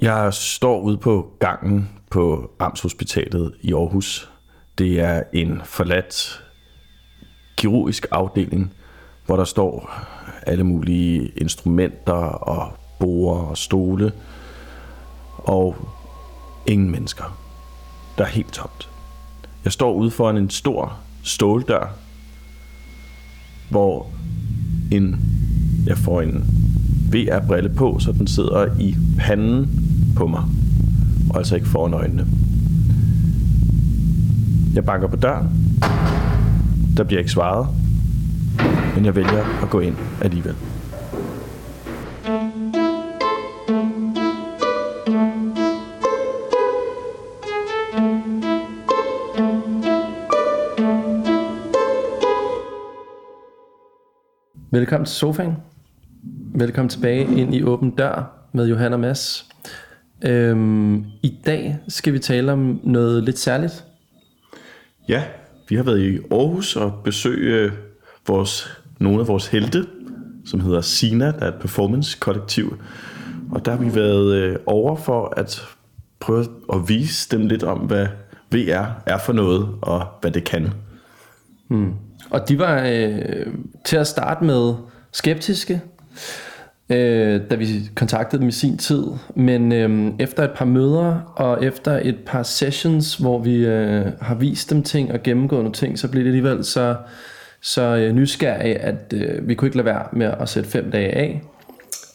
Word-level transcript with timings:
Jeg 0.00 0.34
står 0.34 0.80
ude 0.80 0.96
på 0.96 1.30
gangen 1.38 1.88
på 2.10 2.50
Amtshospitalet 2.58 3.54
i 3.60 3.72
Aarhus. 3.72 4.30
Det 4.78 5.00
er 5.00 5.22
en 5.32 5.60
forladt 5.64 6.44
kirurgisk 7.56 8.06
afdeling, 8.10 8.74
hvor 9.26 9.36
der 9.36 9.44
står 9.44 9.90
alle 10.46 10.64
mulige 10.64 11.32
instrumenter 11.36 12.12
og 12.12 12.72
borer 13.00 13.40
og 13.40 13.58
stole 13.58 14.12
og 15.36 15.76
ingen 16.66 16.90
mennesker. 16.90 17.38
Der 18.18 18.24
er 18.24 18.28
helt 18.28 18.52
tomt. 18.52 18.88
Jeg 19.64 19.72
står 19.72 19.92
ude 19.92 20.10
foran 20.10 20.36
en 20.36 20.50
stor 20.50 20.98
ståldør, 21.22 21.94
hvor 23.70 24.06
en, 24.92 25.20
jeg 25.86 25.98
får 25.98 26.20
en 26.20 26.44
VR-brille 27.12 27.74
på, 27.74 27.98
så 27.98 28.12
den 28.12 28.26
sidder 28.26 28.80
i 28.80 28.96
panden 29.18 29.87
på 30.18 30.26
mig, 30.26 30.42
og 31.30 31.36
altså 31.36 31.54
ikke 31.54 31.68
foran 31.68 31.94
øjnene. 31.94 32.26
Jeg 34.74 34.84
banker 34.84 35.08
på 35.08 35.16
døren. 35.16 35.48
Der 36.96 37.04
bliver 37.04 37.18
ikke 37.18 37.30
svaret, 37.30 37.66
men 38.94 39.04
jeg 39.04 39.16
vælger 39.16 39.62
at 39.62 39.70
gå 39.70 39.80
ind 39.80 39.96
alligevel. 40.22 40.54
Velkommen 54.70 55.06
til 55.06 55.16
sofaen. 55.16 55.56
Velkommen 56.54 56.88
tilbage 56.88 57.36
ind 57.36 57.54
i 57.54 57.62
Åben 57.62 57.90
Dør 57.90 58.32
med 58.52 58.68
Johanna 58.68 58.96
Mass. 58.96 59.48
Øhm, 60.24 61.04
I 61.22 61.34
dag 61.46 61.78
skal 61.88 62.12
vi 62.12 62.18
tale 62.18 62.52
om 62.52 62.80
noget 62.84 63.24
lidt 63.24 63.38
særligt. 63.38 63.84
Ja, 65.08 65.22
vi 65.68 65.76
har 65.76 65.82
været 65.82 66.00
i 66.00 66.18
Aarhus 66.30 66.76
og 66.76 67.00
besøge 67.04 67.72
vores, 68.26 68.78
nogle 68.98 69.20
af 69.20 69.28
vores 69.28 69.46
helte, 69.46 69.86
som 70.44 70.60
hedder 70.60 70.80
Sina, 70.80 71.26
der 71.26 71.40
er 71.40 71.48
et 71.48 71.60
performance-kollektiv. 71.60 72.78
Og 73.50 73.64
der 73.64 73.70
har 73.70 73.78
vi 73.78 73.94
været 73.94 74.34
øh, 74.34 74.56
over 74.66 74.96
for 74.96 75.34
at 75.36 75.62
prøve 76.20 76.46
at 76.72 76.88
vise 76.88 77.36
dem 77.36 77.46
lidt 77.46 77.62
om, 77.62 77.78
hvad 77.78 78.06
VR 78.50 79.02
er 79.06 79.18
for 79.18 79.32
noget, 79.32 79.68
og 79.82 80.06
hvad 80.20 80.30
det 80.30 80.44
kan. 80.44 80.72
Hmm. 81.68 81.92
Og 82.30 82.48
de 82.48 82.58
var 82.58 82.82
øh, 82.86 83.46
til 83.84 83.96
at 83.96 84.06
starte 84.06 84.44
med 84.44 84.74
skeptiske, 85.12 85.80
øh, 86.90 87.40
da 87.50 87.54
vi 87.54 87.90
kontaktede 87.94 88.40
dem 88.40 88.48
i 88.48 88.52
sin 88.52 88.78
tid. 88.78 89.04
Men 89.34 89.72
øh, 89.72 90.12
efter 90.18 90.44
et 90.44 90.50
par 90.56 90.64
møder 90.64 91.32
og 91.36 91.64
efter 91.64 92.00
et 92.02 92.16
par 92.26 92.42
sessions, 92.42 93.16
hvor 93.16 93.38
vi 93.38 93.66
øh, 93.66 94.06
har 94.20 94.34
vist 94.34 94.70
dem 94.70 94.82
ting 94.82 95.12
og 95.12 95.22
gennemgået 95.22 95.62
nogle 95.62 95.74
ting, 95.74 95.98
så 95.98 96.08
blev 96.08 96.22
det 96.22 96.28
alligevel 96.28 96.64
så, 96.64 96.96
så 97.60 97.82
øh, 97.96 98.12
nysgerrig, 98.12 98.80
at 98.80 99.12
øh, 99.16 99.48
vi 99.48 99.54
kunne 99.54 99.68
ikke 99.68 99.76
lade 99.76 99.86
være 99.86 100.06
med 100.12 100.26
at 100.40 100.48
sætte 100.48 100.70
fem 100.70 100.90
dage 100.90 101.10
af 101.10 101.42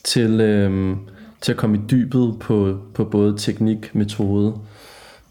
til, 0.04 0.42
øh, 0.42 0.96
til 1.42 1.52
at 1.52 1.58
komme 1.58 1.78
i 1.78 1.82
dybet 1.92 2.36
på, 2.40 2.80
på 2.94 3.04
både 3.04 3.38
teknik, 3.38 3.96
metode, 3.96 4.56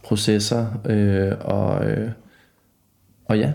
processer 0.04 0.66
øh, 0.86 1.32
og, 1.40 1.84
øh, 1.86 2.10
og 3.24 3.38
ja, 3.38 3.52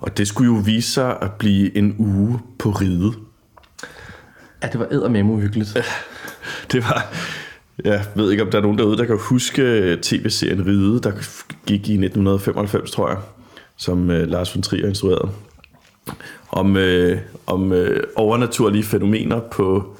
Og 0.00 0.18
det 0.18 0.28
skulle 0.28 0.54
jo 0.54 0.62
vise 0.64 0.92
sig 0.92 1.16
at 1.22 1.32
blive 1.38 1.76
en 1.76 1.94
uge 1.98 2.38
på 2.58 2.70
ride. 2.70 3.27
Ja, 4.62 4.68
det 4.68 4.80
var 4.80 4.86
eddermame 4.90 5.32
uhyggeligt. 5.32 5.76
Det 6.72 6.84
var... 6.84 7.14
Jeg 7.84 8.04
ved 8.14 8.30
ikke, 8.30 8.42
om 8.42 8.50
der 8.50 8.58
er 8.58 8.62
nogen 8.62 8.78
derude, 8.78 8.96
der 8.96 9.04
kan 9.04 9.18
huske 9.20 9.62
tv-serien 10.02 10.66
Ride, 10.66 11.00
der 11.00 11.12
gik 11.66 11.88
i 11.88 11.92
1995, 11.92 12.90
tror 12.90 13.08
jeg, 13.08 13.18
som 13.76 14.10
uh, 14.10 14.16
Lars 14.16 14.54
von 14.54 14.62
Trier 14.62 14.88
instruerede. 14.88 15.30
Om, 16.48 16.76
uh, 16.76 17.18
om 17.46 17.72
uh, 17.72 17.86
overnaturlige 18.16 18.84
fænomener 18.84 19.40
på 19.40 19.96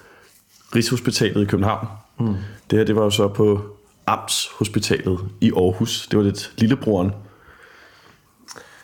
Rigshospitalet 0.75 1.43
i 1.43 1.45
København. 1.45 1.87
Mm. 2.21 2.35
Det 2.71 2.79
her, 2.79 2.85
det 2.85 2.97
var 2.97 3.03
jo 3.03 3.11
så 3.11 3.29
på 3.29 3.61
Amtshospitalet 4.07 5.19
i 5.41 5.53
Aarhus. 5.53 6.09
Det 6.11 6.19
var 6.19 6.25
lidt 6.25 6.53
lillebroren, 6.59 7.11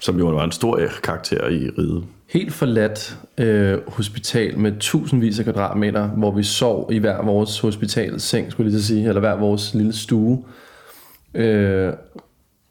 som 0.00 0.18
jo 0.18 0.26
var 0.26 0.44
en 0.44 0.52
stor 0.52 0.78
øh, 0.78 0.90
karakter 1.02 1.48
i 1.48 1.70
Ride. 1.78 2.04
Helt 2.34 2.52
forladt 2.52 3.18
øh, 3.38 3.78
hospital 3.88 4.58
med 4.58 4.72
tusindvis 4.80 5.38
af 5.38 5.44
kvadratmeter, 5.44 6.08
hvor 6.08 6.30
vi 6.30 6.42
sov 6.42 6.88
i 6.92 6.98
hver 6.98 7.22
vores 7.22 7.60
hospitalseng, 7.60 8.52
skulle 8.52 8.66
jeg 8.66 8.72
lige 8.72 8.82
så 8.82 8.86
sige, 8.86 9.08
eller 9.08 9.20
hver 9.20 9.36
vores 9.36 9.74
lille 9.74 9.92
stue. 9.92 10.44
Øh, 11.34 11.92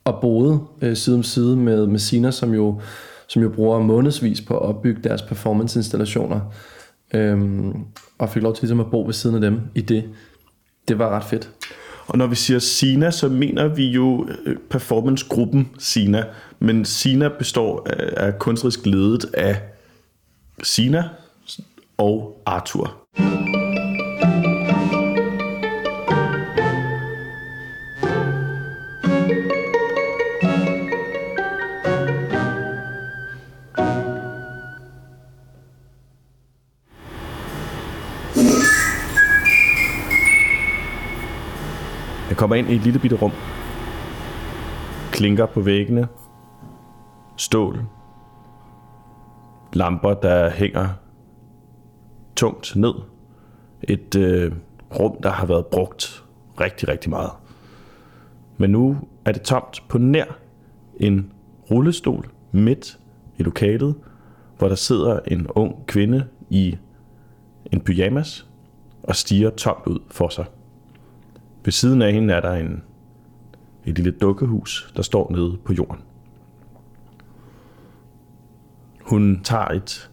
og 0.03 0.21
boede 0.21 0.59
øh, 0.81 0.95
side 0.95 1.15
om 1.15 1.23
side 1.23 1.57
med, 1.57 1.87
med 1.87 1.99
Sina, 1.99 2.31
som 2.31 2.53
jo, 2.53 2.81
som 3.27 3.41
jo 3.41 3.49
bruger 3.49 3.79
månedsvis 3.79 4.41
på 4.41 4.53
at 4.53 4.61
opbygge 4.61 5.01
deres 5.03 5.21
performance-installationer. 5.21 6.39
Øh, 7.13 7.39
og 8.17 8.29
fik 8.29 8.43
lov 8.43 8.55
til 8.55 8.61
ligesom 8.61 8.79
at 8.79 8.91
bo 8.91 9.05
ved 9.05 9.13
siden 9.13 9.35
af 9.35 9.41
dem 9.41 9.61
i 9.75 9.81
det. 9.81 10.03
Det 10.87 10.99
var 10.99 11.09
ret 11.09 11.23
fedt. 11.23 11.49
Og 12.07 12.17
når 12.17 12.27
vi 12.27 12.35
siger 12.35 12.59
Sina, 12.59 13.11
så 13.11 13.29
mener 13.29 13.67
vi 13.67 13.87
jo 13.87 14.27
øh, 14.45 14.55
performancegruppen 14.69 15.69
Sina. 15.79 16.23
Men 16.59 16.85
Sina 16.85 17.29
består 17.39 17.87
af, 17.89 18.27
af 18.27 18.39
kunstnerisk 18.39 18.85
ledet 18.85 19.25
af 19.33 19.61
Sina 20.63 21.09
og 21.97 22.41
Arthur. 22.45 23.03
Kommer 42.43 42.55
ind 42.55 42.69
i 42.69 42.75
et 42.75 42.81
lille 42.81 42.99
bitte 42.99 43.15
rum. 43.15 43.31
Klinker 45.11 45.45
på 45.45 45.61
væggene. 45.61 46.07
Stål. 47.37 47.85
Lamper, 49.73 50.13
der 50.13 50.49
hænger 50.49 50.89
tungt 52.35 52.75
ned. 52.75 52.93
Et 53.83 54.15
øh, 54.15 54.51
rum, 54.99 55.17
der 55.23 55.29
har 55.29 55.45
været 55.45 55.65
brugt 55.65 56.23
rigtig, 56.59 56.87
rigtig 56.87 57.09
meget. 57.09 57.31
Men 58.57 58.69
nu 58.69 58.97
er 59.25 59.31
det 59.31 59.41
tomt 59.41 59.83
på 59.89 59.97
nær 59.97 60.25
en 60.99 61.31
rullestol 61.71 62.29
midt 62.51 62.99
i 63.37 63.43
lokalet, 63.43 63.95
hvor 64.57 64.67
der 64.67 64.75
sidder 64.75 65.19
en 65.27 65.47
ung 65.47 65.87
kvinde 65.87 66.27
i 66.49 66.77
en 67.71 67.81
pyjamas 67.81 68.47
og 69.03 69.15
stiger 69.15 69.49
tomt 69.49 69.87
ud 69.87 69.99
for 70.11 70.29
sig. 70.29 70.45
Ved 71.63 71.71
siden 71.71 72.01
af 72.01 72.13
hende 72.13 72.33
er 72.33 72.41
der 72.41 72.53
en, 72.53 72.83
et 73.85 73.95
lille 73.95 74.11
dukkehus, 74.11 74.93
der 74.95 75.01
står 75.01 75.31
nede 75.31 75.57
på 75.65 75.73
jorden. 75.73 76.01
Hun 79.01 79.41
tager 79.43 79.65
et 79.67 80.11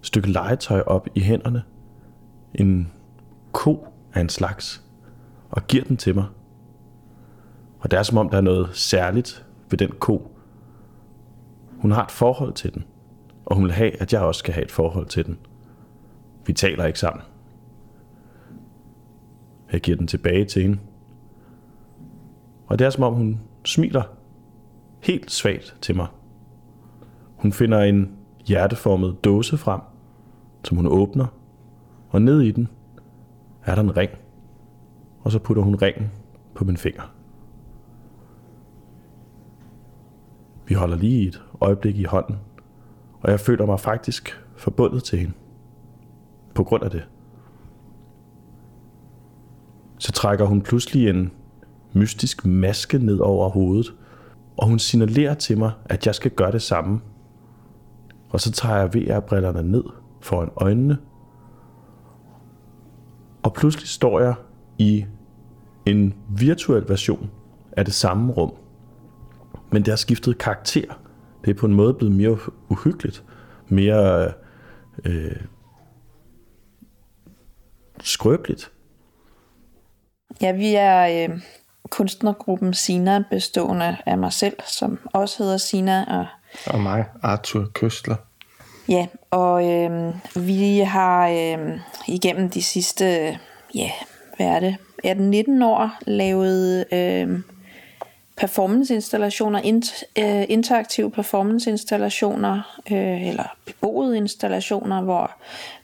stykke 0.00 0.30
legetøj 0.30 0.80
op 0.80 1.08
i 1.14 1.20
hænderne. 1.20 1.62
En 2.54 2.92
ko 3.52 3.86
af 4.14 4.20
en 4.20 4.28
slags. 4.28 4.84
Og 5.50 5.66
giver 5.66 5.84
den 5.84 5.96
til 5.96 6.14
mig. 6.14 6.26
Og 7.78 7.90
det 7.90 7.98
er 7.98 8.02
som 8.02 8.18
om, 8.18 8.28
der 8.28 8.36
er 8.36 8.42
noget 8.42 8.68
særligt 8.72 9.46
ved 9.70 9.78
den 9.78 9.90
ko. 9.90 10.36
Hun 11.78 11.90
har 11.90 12.04
et 12.04 12.10
forhold 12.10 12.52
til 12.52 12.74
den. 12.74 12.84
Og 13.44 13.56
hun 13.56 13.64
vil 13.64 13.72
have, 13.72 14.02
at 14.02 14.12
jeg 14.12 14.20
også 14.20 14.38
skal 14.38 14.54
have 14.54 14.64
et 14.64 14.70
forhold 14.70 15.06
til 15.06 15.26
den. 15.26 15.38
Vi 16.46 16.52
taler 16.52 16.84
ikke 16.84 16.98
sammen. 16.98 17.22
Jeg 19.72 19.80
giver 19.80 19.96
den 19.96 20.06
tilbage 20.06 20.44
til 20.44 20.62
hende. 20.62 20.78
Og 22.72 22.78
det 22.78 22.84
er 22.84 22.90
som 22.90 23.04
om 23.04 23.14
hun 23.14 23.40
smiler 23.64 24.02
helt 25.00 25.30
svagt 25.30 25.76
til 25.80 25.96
mig. 25.96 26.06
Hun 27.36 27.52
finder 27.52 27.80
en 27.82 28.16
hjerteformet 28.44 29.24
dåse 29.24 29.58
frem, 29.58 29.80
som 30.64 30.76
hun 30.76 30.86
åbner, 30.86 31.26
og 32.08 32.22
ned 32.22 32.40
i 32.40 32.50
den 32.50 32.68
er 33.64 33.74
der 33.74 33.82
en 33.82 33.96
ring, 33.96 34.10
og 35.20 35.32
så 35.32 35.38
putter 35.38 35.62
hun 35.62 35.74
ringen 35.74 36.10
på 36.54 36.64
min 36.64 36.76
finger. 36.76 37.14
Vi 40.66 40.74
holder 40.74 40.96
lige 40.96 41.28
et 41.28 41.42
øjeblik 41.60 41.96
i 41.98 42.04
hånden, 42.04 42.36
og 43.20 43.30
jeg 43.30 43.40
føler 43.40 43.66
mig 43.66 43.80
faktisk 43.80 44.42
forbundet 44.56 45.04
til 45.04 45.18
hende. 45.18 45.32
På 46.54 46.64
grund 46.64 46.82
af 46.82 46.90
det. 46.90 47.08
Så 49.98 50.12
trækker 50.12 50.44
hun 50.44 50.62
pludselig 50.62 51.08
en 51.08 51.32
mystisk 51.92 52.46
maske 52.46 52.98
ned 52.98 53.18
over 53.18 53.48
hovedet, 53.48 53.94
og 54.56 54.68
hun 54.68 54.78
signalerer 54.78 55.34
til 55.34 55.58
mig, 55.58 55.72
at 55.84 56.06
jeg 56.06 56.14
skal 56.14 56.30
gøre 56.30 56.52
det 56.52 56.62
samme. 56.62 57.00
Og 58.30 58.40
så 58.40 58.52
tager 58.52 58.76
jeg 58.76 58.94
VR-brillerne 58.94 59.62
ned 59.62 59.84
foran 60.20 60.50
øjnene, 60.56 60.98
og 63.42 63.52
pludselig 63.54 63.88
står 63.88 64.20
jeg 64.20 64.34
i 64.78 65.04
en 65.86 66.14
virtuel 66.36 66.88
version 66.88 67.30
af 67.72 67.84
det 67.84 67.94
samme 67.94 68.32
rum, 68.32 68.52
men 69.72 69.82
det 69.82 69.88
har 69.88 69.96
skiftet 69.96 70.38
karakter. 70.38 71.00
Det 71.44 71.50
er 71.50 71.54
på 71.54 71.66
en 71.66 71.74
måde 71.74 71.94
blevet 71.94 72.14
mere 72.14 72.38
uhyggeligt, 72.68 73.24
mere 73.68 74.32
øh, 75.04 75.36
skrøbeligt. 78.00 78.72
Ja, 80.40 80.52
vi 80.52 80.74
er 80.74 81.28
øh, 81.28 81.40
kunstnergruppen 81.90 82.74
Sina, 82.74 83.24
bestående 83.30 83.96
af 84.06 84.18
mig 84.18 84.32
selv, 84.32 84.56
som 84.66 84.98
også 85.12 85.42
hedder 85.42 85.56
Sina, 85.56 86.04
og 86.18 86.26
Og 86.66 86.80
mig, 86.80 87.04
Arthur 87.22 87.70
Køstler. 87.74 88.16
Ja, 88.88 89.06
og 89.30 89.70
øh, 89.70 90.14
vi 90.36 90.78
har 90.78 91.28
øh, 91.28 91.78
igennem 92.08 92.50
de 92.50 92.62
sidste, 92.62 93.04
ja, 93.74 93.90
hvad 94.36 94.46
er 94.46 94.60
det, 94.60 94.76
18-19 95.06 95.64
år 95.64 95.90
lavet 96.06 96.84
øh, 96.92 97.40
performanceinstallationer, 98.36 99.60
int, 99.64 100.04
øh, 100.18 100.44
interaktive 100.48 101.10
performanceinstallationer, 101.10 102.80
øh, 102.92 103.28
eller 103.28 103.56
beboede 103.66 104.16
installationer, 104.16 105.02
hvor 105.02 105.30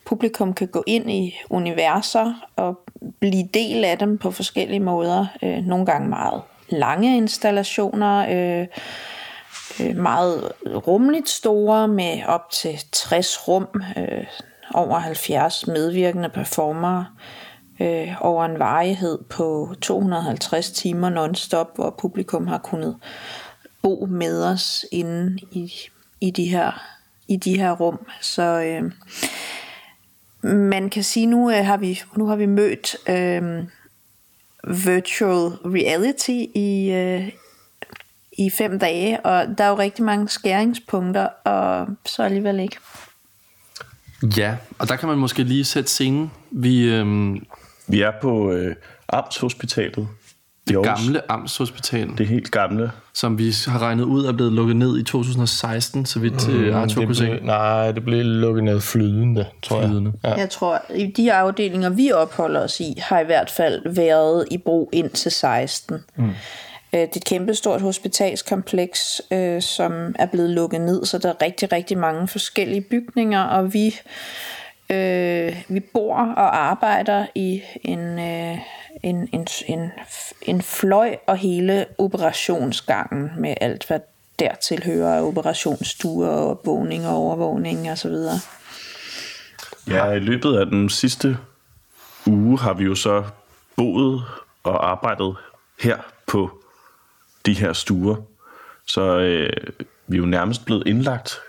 publikum 0.04 0.54
kan 0.54 0.68
gå 0.68 0.84
ind 0.86 1.10
i 1.10 1.34
universer 1.50 2.48
og 2.56 2.78
blive 3.20 3.48
del 3.54 3.84
af 3.84 3.98
dem 3.98 4.18
på 4.18 4.30
forskellige 4.30 4.80
måder. 4.80 5.26
Øh, 5.42 5.64
nogle 5.64 5.86
gange 5.86 6.08
meget 6.08 6.42
lange 6.68 7.16
installationer, 7.16 8.26
øh, 8.30 8.66
øh, 9.80 9.96
meget 9.96 10.52
rumligt 10.86 11.28
store 11.28 11.88
med 11.88 12.22
op 12.26 12.50
til 12.50 12.78
60 12.92 13.48
rum, 13.48 13.68
øh, 13.96 14.24
over 14.74 14.98
70 14.98 15.66
medvirkende 15.66 16.28
performere, 16.28 17.06
øh, 17.20 17.37
Øh, 17.80 18.14
over 18.20 18.44
en 18.44 18.58
varighed 18.58 19.18
på 19.30 19.74
250 19.82 20.70
timer 20.70 21.08
non-stop, 21.08 21.74
hvor 21.74 21.94
publikum 21.98 22.46
har 22.46 22.58
kunnet 22.58 22.96
bo 23.82 24.06
med 24.10 24.44
os 24.44 24.84
inde 24.92 25.38
i, 25.50 25.72
i, 26.20 26.30
de, 26.30 26.44
her, 26.44 26.82
i 27.28 27.36
de 27.36 27.58
her 27.58 27.72
rum. 27.72 27.98
Så 28.20 28.42
øh, 28.42 28.92
man 30.52 30.90
kan 30.90 31.02
sige, 31.02 31.26
nu 31.26 31.50
øh, 31.50 31.66
har 31.66 31.76
vi 31.76 32.00
nu 32.16 32.26
har 32.26 32.36
vi 32.36 32.46
mødt 32.46 32.96
øh, 33.08 33.64
virtual 34.86 35.50
reality 35.64 36.44
i, 36.54 36.90
øh, 36.90 37.32
i 38.38 38.50
fem 38.50 38.78
dage, 38.78 39.20
og 39.20 39.58
der 39.58 39.64
er 39.64 39.68
jo 39.68 39.78
rigtig 39.78 40.04
mange 40.04 40.28
skæringspunkter, 40.28 41.26
og 41.44 41.86
så 42.06 42.22
alligevel 42.22 42.60
ikke. 42.60 42.76
Ja, 44.36 44.56
og 44.78 44.88
der 44.88 44.96
kan 44.96 45.08
man 45.08 45.18
måske 45.18 45.42
lige 45.42 45.64
sætte 45.64 45.90
scenen. 45.90 46.30
Vi 46.50 46.84
øhm, 46.84 47.46
vi 47.88 48.00
er 48.02 48.12
på 48.22 48.52
øh, 48.52 48.74
Amtshospitalet. 49.08 50.08
det 50.68 50.76
Aarhus. 50.76 51.04
gamle 51.06 51.30
Amtshospital, 51.30 52.08
Det 52.18 52.26
helt 52.26 52.50
gamle. 52.50 52.90
som 53.14 53.38
vi 53.38 53.54
har 53.66 53.78
regnet 53.82 54.04
ud 54.04 54.24
er 54.24 54.32
blevet 54.32 54.52
lukket 54.52 54.76
ned 54.76 54.98
i 54.98 55.02
2016, 55.02 56.06
så 56.06 56.18
vidt 56.18 56.48
mm, 56.48 56.74
Arthur 56.74 57.00
det 57.00 57.06
kunne 57.08 57.14
se. 57.16 57.38
nej, 57.42 57.92
det 57.92 58.04
blev 58.04 58.24
lukket 58.24 58.64
ned 58.64 58.80
flydende, 58.80 59.46
tror 59.62 59.82
Flydende. 59.86 60.12
jeg. 60.22 60.32
Ja. 60.36 60.40
Jeg 60.40 60.50
tror, 60.50 60.82
i 60.94 61.06
de 61.06 61.32
afdelinger, 61.32 61.90
vi 61.90 62.12
opholder 62.12 62.60
os 62.60 62.80
i, 62.80 62.94
har 62.98 63.20
i 63.20 63.24
hvert 63.24 63.50
fald 63.50 63.82
været 63.94 64.44
i 64.50 64.58
brug 64.58 64.90
indtil 64.92 65.30
16. 65.32 65.96
Mm. 66.16 66.30
Det 66.92 67.00
er 67.00 67.06
et 67.16 67.24
kæmpestort 67.24 67.80
hospitalskompleks, 67.80 69.22
øh, 69.32 69.62
som 69.62 70.14
er 70.18 70.26
blevet 70.26 70.50
lukket 70.50 70.80
ned, 70.80 71.04
så 71.04 71.18
der 71.18 71.28
er 71.28 71.42
rigtig, 71.42 71.72
rigtig 71.72 71.98
mange 71.98 72.28
forskellige 72.28 72.80
bygninger, 72.80 73.42
og 73.42 73.72
vi, 73.74 73.94
øh, 74.90 75.62
vi 75.68 75.80
bor 75.80 76.16
og 76.16 76.58
arbejder 76.58 77.26
i 77.34 77.62
en, 77.84 78.18
øh, 78.18 78.58
en, 79.02 79.28
en, 79.32 79.46
en, 79.66 79.90
en 80.42 80.62
fløj 80.62 81.16
og 81.26 81.36
hele 81.36 81.86
operationsgangen 81.98 83.30
med 83.38 83.54
alt, 83.60 83.86
hvad 83.86 84.00
dertil 84.38 84.84
hører 84.84 85.16
af 85.16 85.22
operationsstuer 85.22 86.28
og 86.28 86.60
vågning 86.64 87.06
og 87.06 87.16
overvågning 87.16 87.90
osv. 87.90 88.14
Ja, 89.86 90.10
i 90.10 90.18
løbet 90.18 90.56
af 90.58 90.66
den 90.66 90.88
sidste 90.88 91.36
uge 92.26 92.58
har 92.58 92.72
vi 92.72 92.84
jo 92.84 92.94
så 92.94 93.24
boet 93.76 94.22
og 94.62 94.90
arbejdet 94.90 95.36
her 95.80 95.96
på 96.26 96.62
de 97.46 97.54
her 97.54 97.72
stuer. 97.72 98.16
Så 98.86 99.18
øh, 99.18 99.52
vi 100.06 100.16
er 100.16 100.20
jo 100.20 100.26
nærmest 100.26 100.64
blevet 100.64 100.86
indlagt, 100.86 101.40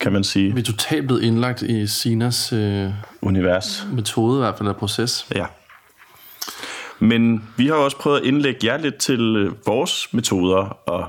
kan 0.00 0.12
man 0.12 0.24
sige, 0.24 0.54
Vi 0.54 0.60
er 0.60 0.64
totalt 0.64 1.06
blevet 1.06 1.22
indlagt 1.22 1.62
i 1.62 1.86
Sinas 1.86 2.52
øh, 2.52 2.90
univers. 3.22 3.86
metode, 3.92 4.38
i 4.38 4.40
hvert 4.40 4.58
fald 4.58 4.68
af 4.68 4.76
proces. 4.76 5.26
Ja. 5.34 5.46
Men 6.98 7.48
vi 7.56 7.66
har 7.66 7.74
også 7.74 7.96
prøvet 7.96 8.20
at 8.20 8.26
indlægge 8.26 8.66
jer 8.66 8.76
lidt 8.76 8.96
til 8.96 9.20
øh, 9.36 9.66
vores 9.66 10.08
metoder 10.12 10.56
og, 10.88 11.08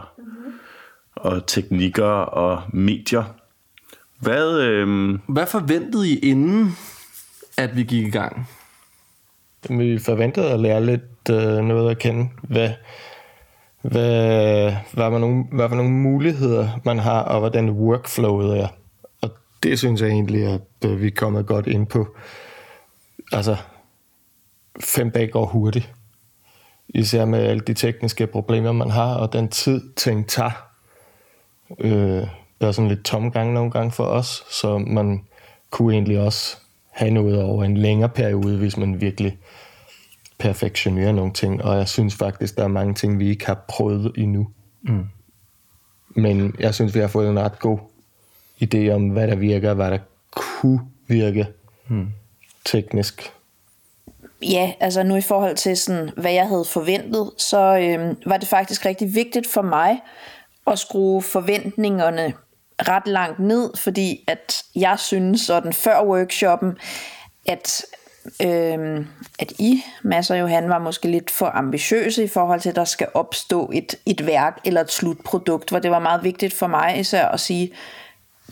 og 1.16 1.48
teknikker 1.48 2.06
og 2.06 2.62
medier. 2.74 3.24
Hvad, 4.20 4.60
øh, 4.60 5.18
Hvad 5.28 5.48
forventede 5.48 6.10
I 6.10 6.20
inden, 6.20 6.78
at 7.58 7.76
vi 7.76 7.84
gik 7.84 8.08
i 8.08 8.10
gang? 8.10 8.50
Vi 9.70 10.00
forventede 10.00 10.50
at 10.52 10.60
lære 10.60 10.86
lidt 10.86 11.30
øh, 11.30 11.58
noget 11.66 11.92
at 11.92 12.00
kende. 12.00 12.30
Hvad, 12.44 12.70
hvad, 13.82 14.76
hvad, 14.94 15.10
man 15.10 15.22
nogle, 15.22 15.44
hvad 15.52 15.70
for 15.70 15.76
nogle 15.76 15.92
muligheder 15.92 16.70
man 16.84 17.00
har, 17.00 17.22
og 17.22 17.40
hvordan 17.40 17.70
workflowet 17.70 18.60
er. 18.60 18.68
Og 19.22 19.30
det 19.64 19.80
synes 19.80 20.02
jeg 20.02 20.10
egentlig, 20.10 20.46
at 20.46 20.62
øh, 20.86 21.02
vi 21.02 21.08
er 21.08 21.12
kommet 21.16 21.46
godt 21.46 21.68
ind 21.68 21.88
på. 21.88 22.08
Altså, 23.32 23.58
fem 24.80 25.12
dage 25.12 25.28
går 25.28 25.46
hurtigt. 25.46 25.94
Især 26.90 27.26
med 27.26 27.40
alle 27.40 27.60
de 27.60 27.74
tekniske 27.74 28.28
problemer, 28.28 28.72
man 28.72 28.90
har, 28.90 29.16
og 29.16 29.34
den 29.34 29.50
tid, 29.50 29.94
ting 29.96 30.28
tager. 30.28 30.68
Øh, 31.80 32.28
der 32.62 32.68
er 32.68 32.72
sådan 32.72 32.90
lidt 32.90 33.06
tomgang 33.06 33.54
nogle 33.54 33.72
gange 33.72 33.92
for 33.92 34.04
os, 34.04 34.44
så 34.50 34.78
man 34.78 35.26
kunne 35.70 35.94
egentlig 35.94 36.20
også 36.20 36.58
have 36.92 37.12
noget 37.12 37.44
over 37.44 37.64
en 37.64 37.78
længere 37.78 38.10
periode, 38.10 38.58
hvis 38.58 38.78
man 38.78 39.02
virkelig 39.02 39.38
perfektionerer 40.38 41.12
nogle 41.12 41.34
ting. 41.34 41.64
Og 41.64 41.78
jeg 41.78 41.88
synes 41.88 42.16
faktisk, 42.16 42.58
der 42.58 42.64
er 42.64 42.68
mange 42.68 42.94
ting, 42.94 43.20
vi 43.20 43.30
ikke 43.30 43.46
har 43.46 43.66
prøvet 43.68 44.12
endnu. 44.18 44.48
Mm. 44.82 45.06
Men 46.16 46.56
jeg 46.60 46.76
synes, 46.76 46.96
vi 46.96 47.00
har 47.00 47.08
fået 47.08 47.30
en 47.30 47.40
ret 47.40 47.60
god 47.60 47.80
idé 48.64 48.90
om, 48.90 49.10
hvad 49.10 49.28
der 49.28 49.36
virker, 49.36 49.70
og 49.70 49.76
hvad 49.76 49.92
der 49.92 50.00
kunne 50.32 50.80
virke 51.08 51.48
mm. 51.88 52.08
teknisk. 52.66 53.34
Ja, 54.42 54.74
altså 54.80 55.04
nu 55.04 55.16
i 55.16 55.22
forhold 55.22 55.56
til 55.56 55.78
sådan, 55.78 56.10
hvad 56.18 56.32
jeg 56.32 56.48
havde 56.48 56.66
forventet, 56.66 57.32
så 57.38 57.78
øhm, 57.82 58.18
var 58.26 58.38
det 58.38 58.48
faktisk 58.48 58.86
rigtig 58.86 59.16
vigtigt 59.16 59.48
for 59.48 59.62
mig 59.62 60.00
at 60.68 60.80
skrue 60.80 61.22
forventningerne 61.22 62.34
ret 62.80 63.08
langt 63.08 63.40
ned, 63.40 63.78
fordi 63.78 64.24
at 64.28 64.64
jeg 64.76 65.00
synes 65.00 65.42
sådan 65.42 65.74
før 65.74 66.06
workshoppen, 66.06 66.78
at, 67.46 67.86
øhm, 68.42 69.08
at 69.40 69.52
I, 69.60 69.84
Mads 70.04 70.30
og 70.30 70.40
Johan, 70.40 70.70
var 70.70 70.80
måske 70.80 71.08
lidt 71.08 71.32
for 71.32 71.52
ambitiøse 71.54 72.24
i 72.24 72.28
forhold 72.28 72.62
til, 72.62 72.70
at 72.70 72.76
der 72.76 72.86
skal 72.86 73.08
opstå 73.14 73.72
et, 73.74 73.96
et 74.06 74.26
værk 74.26 74.60
eller 74.66 74.82
et 74.82 74.92
slutprodukt, 74.92 75.70
hvor 75.70 75.80
det 75.80 75.92
var 75.92 76.00
meget 76.00 76.24
vigtigt 76.24 76.54
for 76.54 76.68
mig 76.68 77.00
især 77.00 77.28
at 77.28 77.40
sige, 77.40 77.72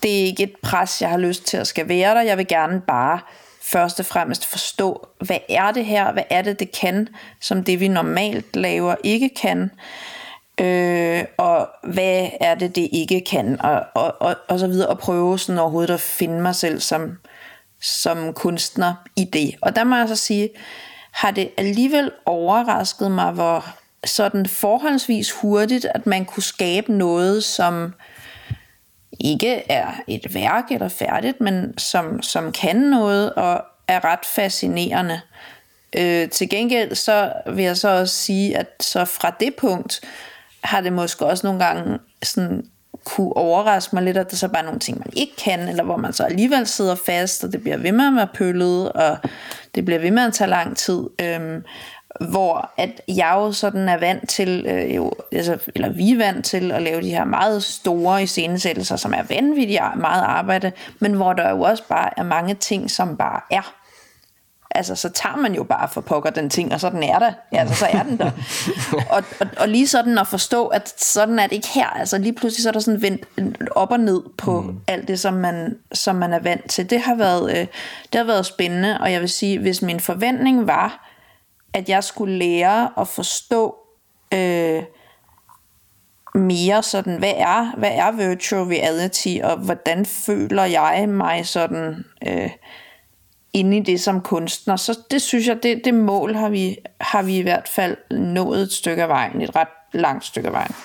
det 0.03 0.21
er 0.21 0.25
ikke 0.25 0.43
et 0.43 0.53
pres, 0.63 1.01
jeg 1.01 1.09
har 1.09 1.17
lyst 1.17 1.43
til 1.47 1.57
at 1.57 1.67
skal 1.67 1.87
være 1.89 2.15
der. 2.15 2.21
Jeg 2.21 2.37
vil 2.37 2.47
gerne 2.47 2.81
bare 2.81 3.19
først 3.61 3.99
og 3.99 4.05
fremmest 4.05 4.45
forstå, 4.45 5.07
hvad 5.19 5.39
er 5.49 5.71
det 5.71 5.85
her? 5.85 6.11
Hvad 6.11 6.23
er 6.29 6.41
det, 6.41 6.59
det 6.59 6.71
kan, 6.71 7.07
som 7.41 7.63
det 7.63 7.79
vi 7.79 7.87
normalt 7.87 8.55
laver 8.55 8.95
ikke 9.03 9.29
kan? 9.29 9.71
Øh, 10.61 11.23
og 11.37 11.69
hvad 11.83 12.27
er 12.41 12.55
det, 12.55 12.75
det 12.75 12.89
ikke 12.91 13.21
kan? 13.21 13.61
Og, 13.61 13.83
og, 13.93 14.15
og, 14.19 14.35
og 14.47 14.59
så 14.59 14.67
videre, 14.67 14.89
og 14.89 14.99
prøve 14.99 15.39
sådan 15.39 15.59
overhovedet 15.59 15.93
at 15.93 15.99
finde 15.99 16.41
mig 16.41 16.55
selv 16.55 16.79
som, 16.79 17.17
som 17.81 18.33
kunstner 18.33 18.93
i 19.15 19.23
det. 19.23 19.55
Og 19.61 19.75
der 19.75 19.83
må 19.83 19.95
jeg 19.95 20.07
så 20.07 20.15
sige, 20.15 20.49
har 21.11 21.31
det 21.31 21.49
alligevel 21.57 22.11
overrasket 22.25 23.11
mig, 23.11 23.31
hvor 23.31 23.65
sådan 24.05 24.45
forholdsvis 24.45 25.31
hurtigt, 25.31 25.85
at 25.85 26.05
man 26.05 26.25
kunne 26.25 26.43
skabe 26.43 26.93
noget, 26.93 27.43
som 27.43 27.93
ikke 29.19 29.71
er 29.71 29.91
et 30.07 30.33
værk 30.33 30.71
eller 30.71 30.87
færdigt, 30.89 31.41
men 31.41 31.77
som, 31.77 32.21
som 32.21 32.51
kan 32.51 32.75
noget 32.75 33.33
og 33.33 33.65
er 33.87 34.05
ret 34.05 34.25
fascinerende. 34.25 35.21
Øh, 35.97 36.29
til 36.29 36.49
gengæld 36.49 36.95
så 36.95 37.33
vil 37.53 37.65
jeg 37.65 37.77
så 37.77 37.89
også 37.89 38.15
sige, 38.15 38.57
at 38.57 38.67
så 38.79 39.05
fra 39.05 39.35
det 39.39 39.55
punkt 39.55 40.01
har 40.63 40.81
det 40.81 40.93
måske 40.93 41.25
også 41.25 41.47
nogle 41.47 41.65
gange 41.65 41.99
sådan 42.23 42.65
kunne 43.05 43.37
overraske 43.37 43.95
mig 43.95 44.03
lidt, 44.03 44.17
at 44.17 44.31
der 44.31 44.35
så 44.35 44.47
bare 44.47 44.61
er 44.61 44.65
nogle 44.65 44.79
ting, 44.79 44.99
man 44.99 45.13
ikke 45.13 45.35
kan, 45.35 45.59
eller 45.59 45.83
hvor 45.83 45.97
man 45.97 46.13
så 46.13 46.23
alligevel 46.23 46.67
sidder 46.67 46.95
fast, 47.05 47.43
og 47.43 47.51
det 47.51 47.61
bliver 47.61 47.77
ved 47.77 47.91
med 47.91 48.07
at 48.07 48.15
være 48.15 48.27
pøllet, 48.33 48.91
og 48.91 49.17
det 49.75 49.85
bliver 49.85 49.99
ved 49.99 50.11
med 50.11 50.23
at 50.23 50.33
tage 50.33 50.49
lang 50.49 50.77
tid. 50.77 51.03
Øhm, 51.21 51.63
hvor 52.29 52.71
at 52.77 53.01
jeg 53.07 53.31
jo 53.35 53.51
sådan 53.51 53.89
er 53.89 53.97
vant 53.97 54.29
til, 54.29 54.65
øh, 54.69 54.95
jo, 54.95 55.11
altså, 55.31 55.57
eller 55.75 55.89
vi 55.89 56.11
er 56.11 56.17
vant 56.17 56.45
til 56.45 56.71
at 56.71 56.81
lave 56.81 57.01
de 57.01 57.09
her 57.09 57.23
meget 57.23 57.63
store 57.63 58.23
iscenesættelser, 58.23 58.95
som 58.95 59.13
er 59.13 59.23
vanvittigt 59.29 59.81
meget 59.95 60.23
arbejde, 60.23 60.71
men 60.99 61.13
hvor 61.13 61.33
der 61.33 61.49
jo 61.49 61.61
også 61.61 61.83
bare 61.89 62.19
er 62.19 62.23
mange 62.23 62.53
ting, 62.53 62.91
som 62.91 63.17
bare 63.17 63.41
er 63.51 63.73
altså 64.75 64.95
så 64.95 65.09
tager 65.09 65.35
man 65.35 65.55
jo 65.55 65.63
bare 65.63 65.89
for 65.89 66.01
pokker 66.01 66.29
den 66.29 66.49
ting, 66.49 66.73
og 66.73 66.79
sådan 66.79 67.03
er 67.03 67.19
der. 67.19 67.31
Altså 67.51 67.75
så 67.75 67.85
er 67.85 68.03
den 68.03 68.17
der. 68.17 68.31
og, 69.15 69.23
og, 69.39 69.47
og 69.57 69.69
lige 69.69 69.87
sådan 69.87 70.17
at 70.17 70.27
forstå, 70.27 70.67
at 70.67 71.01
sådan 71.01 71.39
er 71.39 71.47
det 71.47 71.55
ikke 71.55 71.67
her. 71.67 71.87
Altså 71.87 72.17
lige 72.17 72.33
pludselig 72.33 72.63
så 72.63 72.69
er 72.69 72.73
der 72.73 72.79
sådan 72.79 73.01
vendt 73.01 73.25
op 73.71 73.91
og 73.91 73.99
ned 73.99 74.21
på 74.37 74.61
mm. 74.61 74.79
alt 74.87 75.07
det, 75.07 75.19
som 75.19 75.33
man, 75.33 75.77
som 75.91 76.15
man 76.15 76.33
er 76.33 76.39
vant 76.39 76.69
til. 76.69 76.89
Det 76.89 77.01
har, 77.01 77.15
været, 77.15 77.51
øh, 77.51 77.67
det 78.13 78.15
har 78.15 78.23
været 78.23 78.45
spændende, 78.45 78.97
og 79.01 79.11
jeg 79.11 79.21
vil 79.21 79.29
sige, 79.29 79.59
hvis 79.59 79.81
min 79.81 79.99
forventning 79.99 80.67
var, 80.67 81.09
at 81.73 81.89
jeg 81.89 82.03
skulle 82.03 82.37
lære 82.37 82.89
at 82.97 83.07
forstå 83.07 83.75
øh, 84.33 84.83
mere 86.35 86.83
sådan, 86.83 87.17
hvad 87.17 87.33
er, 87.37 87.75
hvad 87.77 87.91
er 87.93 88.11
virtual 88.11 88.63
reality, 88.63 89.37
og 89.43 89.57
hvordan 89.57 90.05
føler 90.05 90.63
jeg 90.63 91.05
mig 91.09 91.47
sådan 91.47 92.05
øh, 92.27 92.49
inde 93.55 93.77
i 93.77 93.79
det 93.79 94.01
som 94.01 94.21
kunstner. 94.21 94.75
Så 94.75 94.99
det 95.11 95.21
synes 95.21 95.47
jeg, 95.47 95.63
det, 95.63 95.81
det 95.85 95.93
mål 95.93 96.35
har 96.35 96.49
vi, 96.49 96.77
har 97.01 97.23
vi 97.23 97.37
i 97.37 97.41
hvert 97.41 97.67
fald 97.75 97.97
nået 98.11 98.61
et 98.61 98.71
stykke 98.71 99.03
af 99.03 99.09
vejen, 99.09 99.41
et 99.41 99.55
ret 99.55 99.67
langt 99.93 100.25
stykke 100.25 100.47
af 100.47 100.53
vejen. 100.53 100.75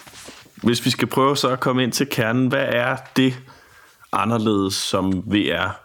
Hvis 0.55 0.85
vi 0.85 0.91
skal 0.91 1.09
prøve 1.09 1.37
så 1.37 1.49
at 1.49 1.61
komme 1.61 1.83
ind 1.83 1.93
til 1.93 2.09
kernen, 2.09 2.49
hvad 2.49 2.67
er 2.69 2.97
det 3.17 3.35
anderledes, 4.13 4.75
som 4.75 5.33
VR 5.33 5.81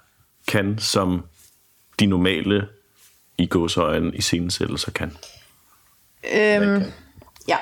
kan, 0.48 0.80
som 0.80 1.26
de 2.00 2.06
normale 2.06 2.68
i 3.38 3.46
gåsøjen 3.46 4.14
i 4.14 4.22
scenesættelser 4.22 4.92
kan? 4.92 5.12
Øhm, 6.34 6.84
ja, 7.48 7.58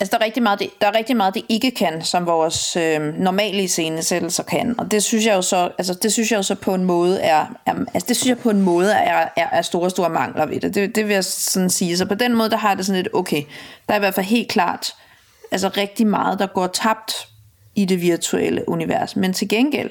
altså 0.00 0.10
der 0.10 0.18
er, 0.18 0.24
rigtig 0.24 0.42
meget, 0.42 0.58
det, 0.58 0.70
der 0.80 0.86
er 0.86 0.94
rigtig 0.94 1.16
meget, 1.16 1.34
det 1.34 1.44
ikke 1.48 1.70
kan, 1.70 2.02
som 2.02 2.26
vores 2.26 2.76
øh, 2.76 3.00
normale 3.00 3.62
iscenesættelser 3.62 4.42
kan. 4.42 4.74
Og 4.80 4.90
det 4.90 5.02
synes 5.02 5.26
jeg 5.26 5.34
jo 5.34 5.42
så, 5.42 5.70
altså 5.78 5.94
det 5.94 6.12
synes 6.12 6.30
jeg 6.30 6.36
jo 6.36 6.42
så 6.42 6.54
på 6.54 6.74
en 6.74 6.84
måde 6.84 7.20
er, 7.20 7.46
er 7.66 7.74
altså 7.94 8.08
det 8.08 8.16
synes 8.16 8.28
jeg 8.28 8.38
på 8.38 8.50
en 8.50 8.62
måde 8.62 8.92
er, 8.92 9.28
er, 9.36 9.48
er 9.52 9.62
store, 9.62 9.90
store 9.90 10.10
mangler 10.10 10.46
ved 10.46 10.60
det. 10.60 10.74
det. 10.74 10.94
Det 10.94 11.08
vil 11.08 11.14
jeg 11.14 11.24
sådan 11.24 11.70
sige. 11.70 11.96
Så 11.96 12.06
på 12.06 12.14
den 12.14 12.34
måde, 12.34 12.50
der 12.50 12.56
har 12.56 12.74
det 12.74 12.86
sådan 12.86 13.02
lidt, 13.02 13.14
okay, 13.14 13.42
der 13.88 13.94
er 13.94 13.96
i 13.96 14.00
hvert 14.00 14.14
fald 14.14 14.26
helt 14.26 14.48
klart, 14.48 14.94
altså 15.50 15.68
rigtig 15.68 16.06
meget, 16.06 16.38
der 16.38 16.46
går 16.46 16.66
tabt 16.66 17.12
i 17.74 17.84
det 17.84 18.00
virtuelle 18.00 18.68
univers. 18.68 19.16
Men 19.16 19.32
til 19.32 19.48
gengæld, 19.48 19.90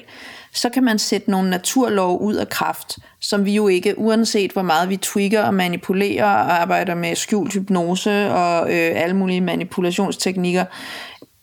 så 0.58 0.68
kan 0.68 0.84
man 0.84 0.98
sætte 0.98 1.30
nogle 1.30 1.50
naturlov 1.50 2.20
ud 2.20 2.34
af 2.34 2.48
kraft, 2.48 2.98
som 3.20 3.44
vi 3.44 3.54
jo 3.54 3.68
ikke, 3.68 3.98
uanset 3.98 4.52
hvor 4.52 4.62
meget 4.62 4.88
vi 4.88 4.96
trigger 4.96 5.44
og 5.44 5.54
manipulerer 5.54 6.24
og 6.24 6.60
arbejder 6.60 6.94
med 6.94 7.14
skjult 7.14 7.54
hypnose 7.54 8.32
og 8.32 8.62
øh, 8.62 9.02
alle 9.02 9.16
mulige 9.16 9.40
manipulationsteknikker 9.40 10.64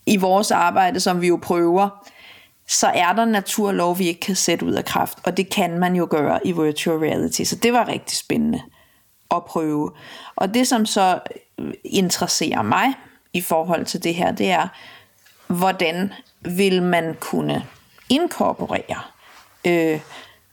i 0.05 0.17
vores 0.17 0.51
arbejde, 0.51 0.99
som 0.99 1.21
vi 1.21 1.27
jo 1.27 1.39
prøver, 1.41 1.89
så 2.67 2.87
er 2.87 3.13
der 3.13 3.25
naturlov, 3.25 3.99
vi 3.99 4.07
ikke 4.07 4.19
kan 4.19 4.35
sætte 4.35 4.65
ud 4.65 4.73
af 4.73 4.85
kraft, 4.85 5.17
og 5.23 5.37
det 5.37 5.49
kan 5.49 5.79
man 5.79 5.95
jo 5.95 6.07
gøre 6.09 6.47
i 6.47 6.51
virtual 6.51 6.97
reality. 6.97 7.43
Så 7.43 7.55
det 7.55 7.73
var 7.73 7.87
rigtig 7.87 8.17
spændende 8.17 8.61
at 9.31 9.45
prøve. 9.45 9.91
Og 10.35 10.53
det, 10.53 10.67
som 10.67 10.85
så 10.85 11.19
øh, 11.59 11.73
interesserer 11.83 12.61
mig 12.61 12.93
i 13.33 13.41
forhold 13.41 13.85
til 13.85 14.03
det 14.03 14.15
her, 14.15 14.31
det 14.31 14.51
er, 14.51 14.67
hvordan 15.47 16.13
vil 16.41 16.83
man 16.83 17.15
kunne 17.19 17.63
inkorporere 18.09 19.01
øh, 19.67 19.99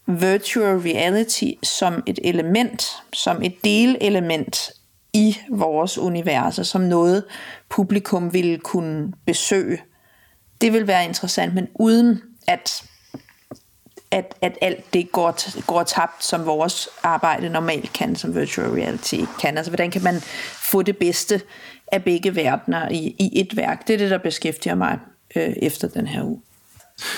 virtual 0.07 0.79
reality 0.79 1.51
som 1.63 2.03
et 2.07 2.19
element, 2.25 2.87
som 3.13 3.43
et 3.43 3.55
delelement 3.65 4.71
i 5.13 5.37
vores 5.51 5.99
univers, 5.99 6.61
som 6.63 6.81
noget 6.81 7.25
publikum 7.69 8.33
ville 8.33 8.59
kunne 8.59 9.13
besøge. 9.27 9.79
Det 10.61 10.73
vil 10.73 10.87
være 10.87 11.05
interessant, 11.05 11.55
men 11.55 11.69
uden 11.75 12.23
at, 12.49 12.85
at, 14.11 14.35
at 14.41 14.59
alt 14.61 14.95
det 14.95 15.13
går, 15.13 15.63
går 15.67 15.83
tabt, 15.83 16.25
som 16.25 16.47
vores 16.47 16.89
arbejde 17.03 17.49
normalt 17.49 17.93
kan, 17.93 18.17
som 18.17 18.35
virtual 18.35 18.71
reality 18.71 19.21
kan. 19.41 19.57
Altså, 19.57 19.71
hvordan 19.71 19.91
kan 19.91 20.03
man 20.03 20.21
få 20.71 20.83
det 20.83 20.97
bedste 20.97 21.41
af 21.93 22.05
begge 22.05 22.37
verdener 22.37 22.89
i, 22.89 23.17
i 23.19 23.41
et 23.41 23.57
værk? 23.57 23.87
Det 23.87 23.95
er 23.95 23.99
det, 23.99 24.11
der 24.11 24.19
beskæftiger 24.19 24.75
mig 24.75 24.99
øh, 25.37 25.55
efter 25.63 25.89
den 25.89 26.07
her 26.07 26.23
uge. 26.25 26.41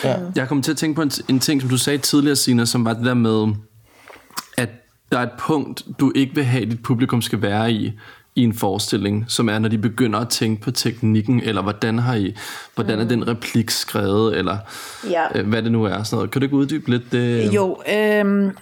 Ja. 0.04 0.16
Jeg 0.36 0.48
kom 0.48 0.62
til 0.62 0.70
at 0.70 0.76
tænke 0.76 0.96
på 0.96 1.02
en, 1.02 1.10
en 1.28 1.40
ting, 1.40 1.60
som 1.60 1.70
du 1.70 1.78
sagde 1.78 1.98
tidligere, 1.98 2.36
Sina, 2.36 2.64
som 2.64 2.84
var 2.84 2.92
det 2.92 3.04
der 3.04 3.14
med, 3.14 3.54
at 4.58 4.68
der 5.12 5.18
er 5.18 5.22
et 5.22 5.32
punkt, 5.38 5.82
du 6.00 6.12
ikke 6.14 6.34
vil 6.34 6.44
have, 6.44 6.62
at 6.62 6.70
dit 6.70 6.82
publikum 6.82 7.22
skal 7.22 7.42
være 7.42 7.72
i, 7.72 7.92
i 8.34 8.42
en 8.42 8.54
forestilling, 8.54 9.24
som 9.28 9.48
er, 9.48 9.58
når 9.58 9.68
de 9.68 9.78
begynder 9.78 10.18
at 10.18 10.28
tænke 10.28 10.62
på 10.62 10.70
teknikken, 10.70 11.40
eller 11.40 11.62
hvordan 11.62 11.98
har 11.98 12.14
I, 12.14 12.36
hvordan 12.74 13.00
er 13.00 13.04
den 13.04 13.28
replik 13.28 13.70
skrevet, 13.70 14.36
eller 14.36 14.58
ja. 15.10 15.38
øh, 15.38 15.48
hvad 15.48 15.62
det 15.62 15.72
nu 15.72 15.84
er. 15.84 16.02
Sådan 16.02 16.16
noget. 16.16 16.30
Kan 16.30 16.40
du 16.40 16.44
ikke 16.44 16.56
uddybe 16.56 16.90
lidt 16.90 17.12
det? 17.12 17.54
Jo, 17.54 17.82
øh, 17.92 18.52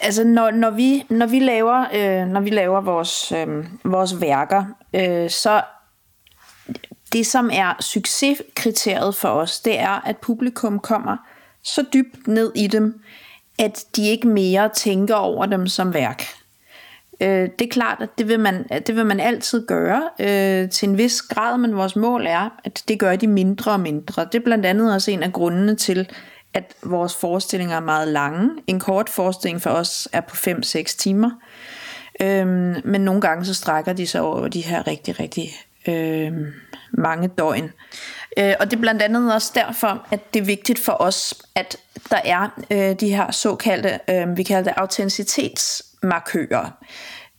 altså 0.00 0.24
når, 0.24 0.50
når, 0.50 0.70
vi, 0.70 1.02
når 1.10 1.26
vi 1.26 1.38
laver, 1.38 1.84
øh, 1.94 2.26
når 2.26 2.40
vi 2.40 2.50
laver 2.50 2.80
vores, 2.80 3.32
øh, 3.32 3.64
vores 3.84 4.20
værker, 4.20 4.64
øh, 4.94 5.30
så 5.30 5.62
det, 7.12 7.26
som 7.26 7.50
er 7.52 7.74
succeskriteriet 7.80 9.16
for 9.16 9.28
os, 9.28 9.60
det 9.60 9.78
er, 9.78 10.06
at 10.06 10.16
publikum 10.16 10.78
kommer 10.78 11.16
så 11.62 11.84
dybt 11.92 12.26
ned 12.26 12.52
i 12.54 12.66
dem, 12.66 13.02
at 13.58 13.84
de 13.96 14.08
ikke 14.08 14.28
mere 14.28 14.70
tænker 14.74 15.14
over 15.14 15.46
dem 15.46 15.66
som 15.66 15.94
værk. 15.94 16.22
Øh, 17.20 17.48
det 17.58 17.64
er 17.64 17.70
klart, 17.70 17.98
at 18.00 18.18
det 18.18 18.28
vil 18.28 18.40
man, 18.40 18.68
det 18.86 18.96
vil 18.96 19.06
man 19.06 19.20
altid 19.20 19.66
gøre 19.66 20.02
øh, 20.18 20.70
til 20.70 20.88
en 20.88 20.98
vis 20.98 21.22
grad, 21.22 21.58
men 21.58 21.76
vores 21.76 21.96
mål 21.96 22.26
er, 22.26 22.48
at 22.64 22.84
det 22.88 22.98
gør 22.98 23.16
de 23.16 23.26
mindre 23.26 23.72
og 23.72 23.80
mindre. 23.80 24.24
Det 24.24 24.34
er 24.34 24.44
blandt 24.44 24.66
andet 24.66 24.94
også 24.94 25.10
en 25.10 25.22
af 25.22 25.32
grundene 25.32 25.76
til, 25.76 26.08
at 26.54 26.74
vores 26.82 27.16
forestillinger 27.16 27.76
er 27.76 27.80
meget 27.80 28.08
lange. 28.08 28.50
En 28.66 28.80
kort 28.80 29.08
forestilling 29.08 29.62
for 29.62 29.70
os 29.70 30.08
er 30.12 30.20
på 30.20 30.36
5-6 30.36 30.96
timer. 30.98 31.30
Øhm, 32.22 32.76
men 32.84 33.00
nogle 33.00 33.20
gange 33.20 33.44
så 33.44 33.54
strækker 33.54 33.92
de 33.92 34.06
sig 34.06 34.20
over 34.20 34.48
de 34.48 34.60
her 34.60 34.86
rigtig, 34.86 35.20
rigtig 35.20 35.50
øh, 35.88 36.32
mange 36.92 37.28
døgn. 37.28 37.72
Øh, 38.38 38.54
og 38.60 38.70
det 38.70 38.76
er 38.76 38.80
blandt 38.80 39.02
andet 39.02 39.34
også 39.34 39.52
derfor, 39.54 40.06
at 40.10 40.34
det 40.34 40.40
er 40.40 40.44
vigtigt 40.44 40.78
for 40.78 40.96
os, 41.00 41.34
at 41.54 41.76
der 42.10 42.20
er 42.24 42.48
øh, 42.70 43.00
de 43.00 43.08
her 43.08 43.30
såkaldte, 43.30 43.98
øh, 44.10 44.36
vi 44.36 44.42
kalder 44.42 44.62
det 44.62 44.72
autenticitetsmarkører. 44.76 46.70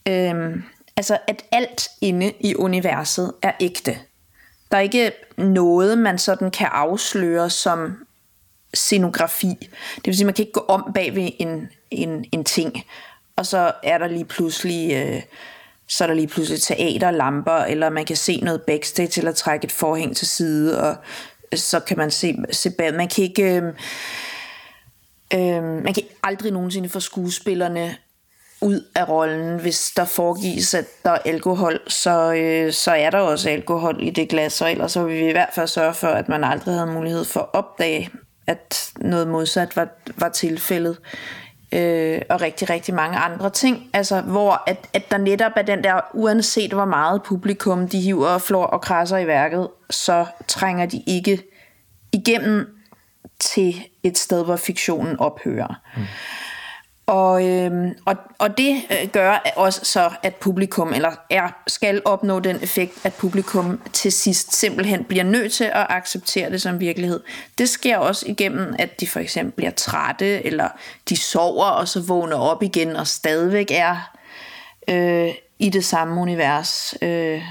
Øh, 0.08 0.64
altså 0.98 1.18
at 1.28 1.44
alt 1.52 1.88
inde 2.02 2.34
i 2.40 2.56
universet 2.56 3.34
er 3.42 3.52
ægte. 3.60 3.98
Der 4.72 4.78
er 4.78 4.82
ikke 4.82 5.12
noget, 5.38 5.98
man 5.98 6.18
sådan 6.18 6.52
kan 6.52 6.68
afsløre 6.72 7.50
som 7.50 8.06
scenografi. 8.74 9.58
Det 9.96 10.06
vil 10.06 10.16
sige, 10.16 10.26
man 10.26 10.34
kan 10.34 10.44
ikke 10.44 10.60
gå 10.60 10.66
om 10.68 10.92
bag 10.94 11.16
ved 11.16 11.30
en, 11.40 11.70
en, 11.92 12.26
en 12.32 12.44
ting, 12.44 12.84
og 13.36 13.46
så 13.46 13.72
er 13.84 13.98
der 13.98 14.08
lige 14.08 14.26
pludselig... 14.26 14.94
Øh, 14.94 15.22
så 15.92 16.04
er 16.04 16.08
der 16.08 16.14
lige 16.14 16.28
pludselig 16.28 16.62
teaterlamper, 16.62 17.52
eller 17.52 17.90
man 17.90 18.06
kan 18.06 18.16
se 18.16 18.40
noget 18.42 18.62
backstage, 18.62 19.20
eller 19.20 19.32
trække 19.32 19.66
et 19.66 19.72
forhæng 19.72 20.16
til 20.16 20.28
side, 20.28 20.82
og 20.82 20.96
så 21.56 21.80
kan 21.80 21.98
man 21.98 22.12
se, 22.12 22.36
se 22.52 22.70
bag. 22.70 22.94
Man 22.94 23.08
kan 23.08 23.24
ikke... 23.24 23.44
Øh, 23.44 23.64
øh, 25.34 25.64
man 25.64 25.94
kan 25.94 26.04
aldrig 26.24 26.52
nogensinde 26.52 26.90
få 26.90 27.00
skuespillerne 27.00 27.96
ud 28.62 28.86
af 28.96 29.10
rollen, 29.10 29.60
hvis 29.60 29.92
der 29.96 30.06
foregives, 30.06 30.74
at 30.74 30.86
der 31.04 31.12
er 31.12 31.18
alkohol, 31.26 31.80
så, 31.88 32.34
øh, 32.34 32.74
så 32.74 32.92
er 32.92 33.10
der 33.10 33.20
også 33.20 33.50
alkohol 33.50 33.98
i 34.00 34.10
det 34.10 34.30
glas, 34.30 34.62
og 34.62 34.72
ellers 34.72 34.92
så 34.92 35.04
vil 35.04 35.18
vi 35.18 35.30
i 35.30 35.32
hvert 35.32 35.54
fald 35.56 35.68
sørge 35.68 35.94
for, 35.94 36.08
at 36.08 36.30
man 36.30 36.44
aldrig 36.44 36.74
havde 36.74 36.92
mulighed 36.92 37.26
for 37.26 37.40
at 37.40 37.50
opdage, 37.54 38.10
at 38.48 38.92
noget 38.98 39.28
modsat 39.28 39.76
var, 39.76 39.88
var 40.18 40.30
tilfældet 40.30 40.98
øh, 41.72 42.22
og 42.30 42.42
rigtig, 42.42 42.70
rigtig 42.70 42.94
mange 42.94 43.18
andre 43.18 43.50
ting. 43.50 43.90
Altså, 43.94 44.22
hvor 44.22 44.64
at, 44.68 44.90
at 44.94 45.12
der 45.12 45.18
netop 45.18 45.52
er 45.56 45.62
den 45.62 45.84
der, 45.84 46.02
uanset 46.14 46.74
hvor 46.74 46.86
meget 46.86 47.24
publikum 47.24 47.88
de 47.88 48.02
hiver 48.02 48.28
og 48.28 48.42
flår 48.42 48.66
og 48.66 48.82
krasser 48.82 49.18
i 49.18 49.28
værket, 49.28 49.68
så 49.90 50.26
trænger 50.48 50.86
de 50.86 51.04
ikke 51.08 51.44
igennem 52.12 52.68
til 53.40 53.76
et 54.04 54.18
sted, 54.18 54.46
hvor 54.46 54.56
fiktionen 54.56 55.20
ophører. 55.20 55.82
Mm. 55.98 56.04
Og, 57.08 57.48
øh, 57.48 57.72
og, 58.06 58.16
og 58.40 58.58
det 58.58 58.82
øh, 58.92 59.10
gør 59.10 59.54
også 59.56 59.80
så, 59.84 60.10
at 60.24 60.36
publikum, 60.36 60.94
eller 60.94 61.12
er, 61.30 61.50
skal 61.68 62.02
opnå 62.06 62.40
den 62.40 62.56
effekt, 62.64 62.94
at 63.04 63.14
publikum 63.14 63.80
til 63.94 64.12
sidst 64.12 64.56
simpelthen 64.56 65.04
bliver 65.04 65.24
nødt 65.24 65.54
til 65.54 65.64
at 65.64 65.86
acceptere 65.90 66.52
det 66.52 66.62
som 66.62 66.80
virkelighed. 66.80 67.20
Det 67.58 67.70
sker 67.70 67.98
også 67.98 68.26
igennem, 68.28 68.76
at 68.80 69.00
de 69.00 69.08
for 69.08 69.20
eksempel 69.20 69.54
bliver 69.56 69.72
trætte, 69.72 70.46
eller 70.46 70.68
de 71.10 71.18
sover, 71.18 71.66
og 71.66 71.88
så 71.88 72.02
vågner 72.02 72.36
op 72.36 72.64
igen, 72.64 72.96
og 72.96 73.08
stadigvæk 73.08 73.72
er 73.72 74.12
øh, 74.88 75.30
i 75.60 75.70
det 75.70 75.86
samme 75.86 76.22
univers. 76.22 76.94
Øh, 77.02 77.42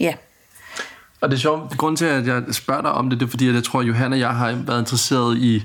ja. 0.00 0.14
Og 1.20 1.30
det 1.30 1.36
er 1.36 1.40
sjovt, 1.40 1.78
grund 1.78 1.96
til, 1.96 2.04
at 2.04 2.26
jeg 2.26 2.42
spørger 2.52 2.82
dig 2.82 2.92
om 2.92 3.10
det, 3.10 3.20
det 3.20 3.26
er 3.26 3.30
fordi, 3.30 3.48
at 3.48 3.54
jeg 3.54 3.64
tror, 3.64 3.80
at 3.80 3.86
Johan 3.86 4.12
og 4.12 4.18
jeg 4.18 4.34
har 4.34 4.52
været 4.52 4.80
interesseret 4.80 5.38
i 5.38 5.62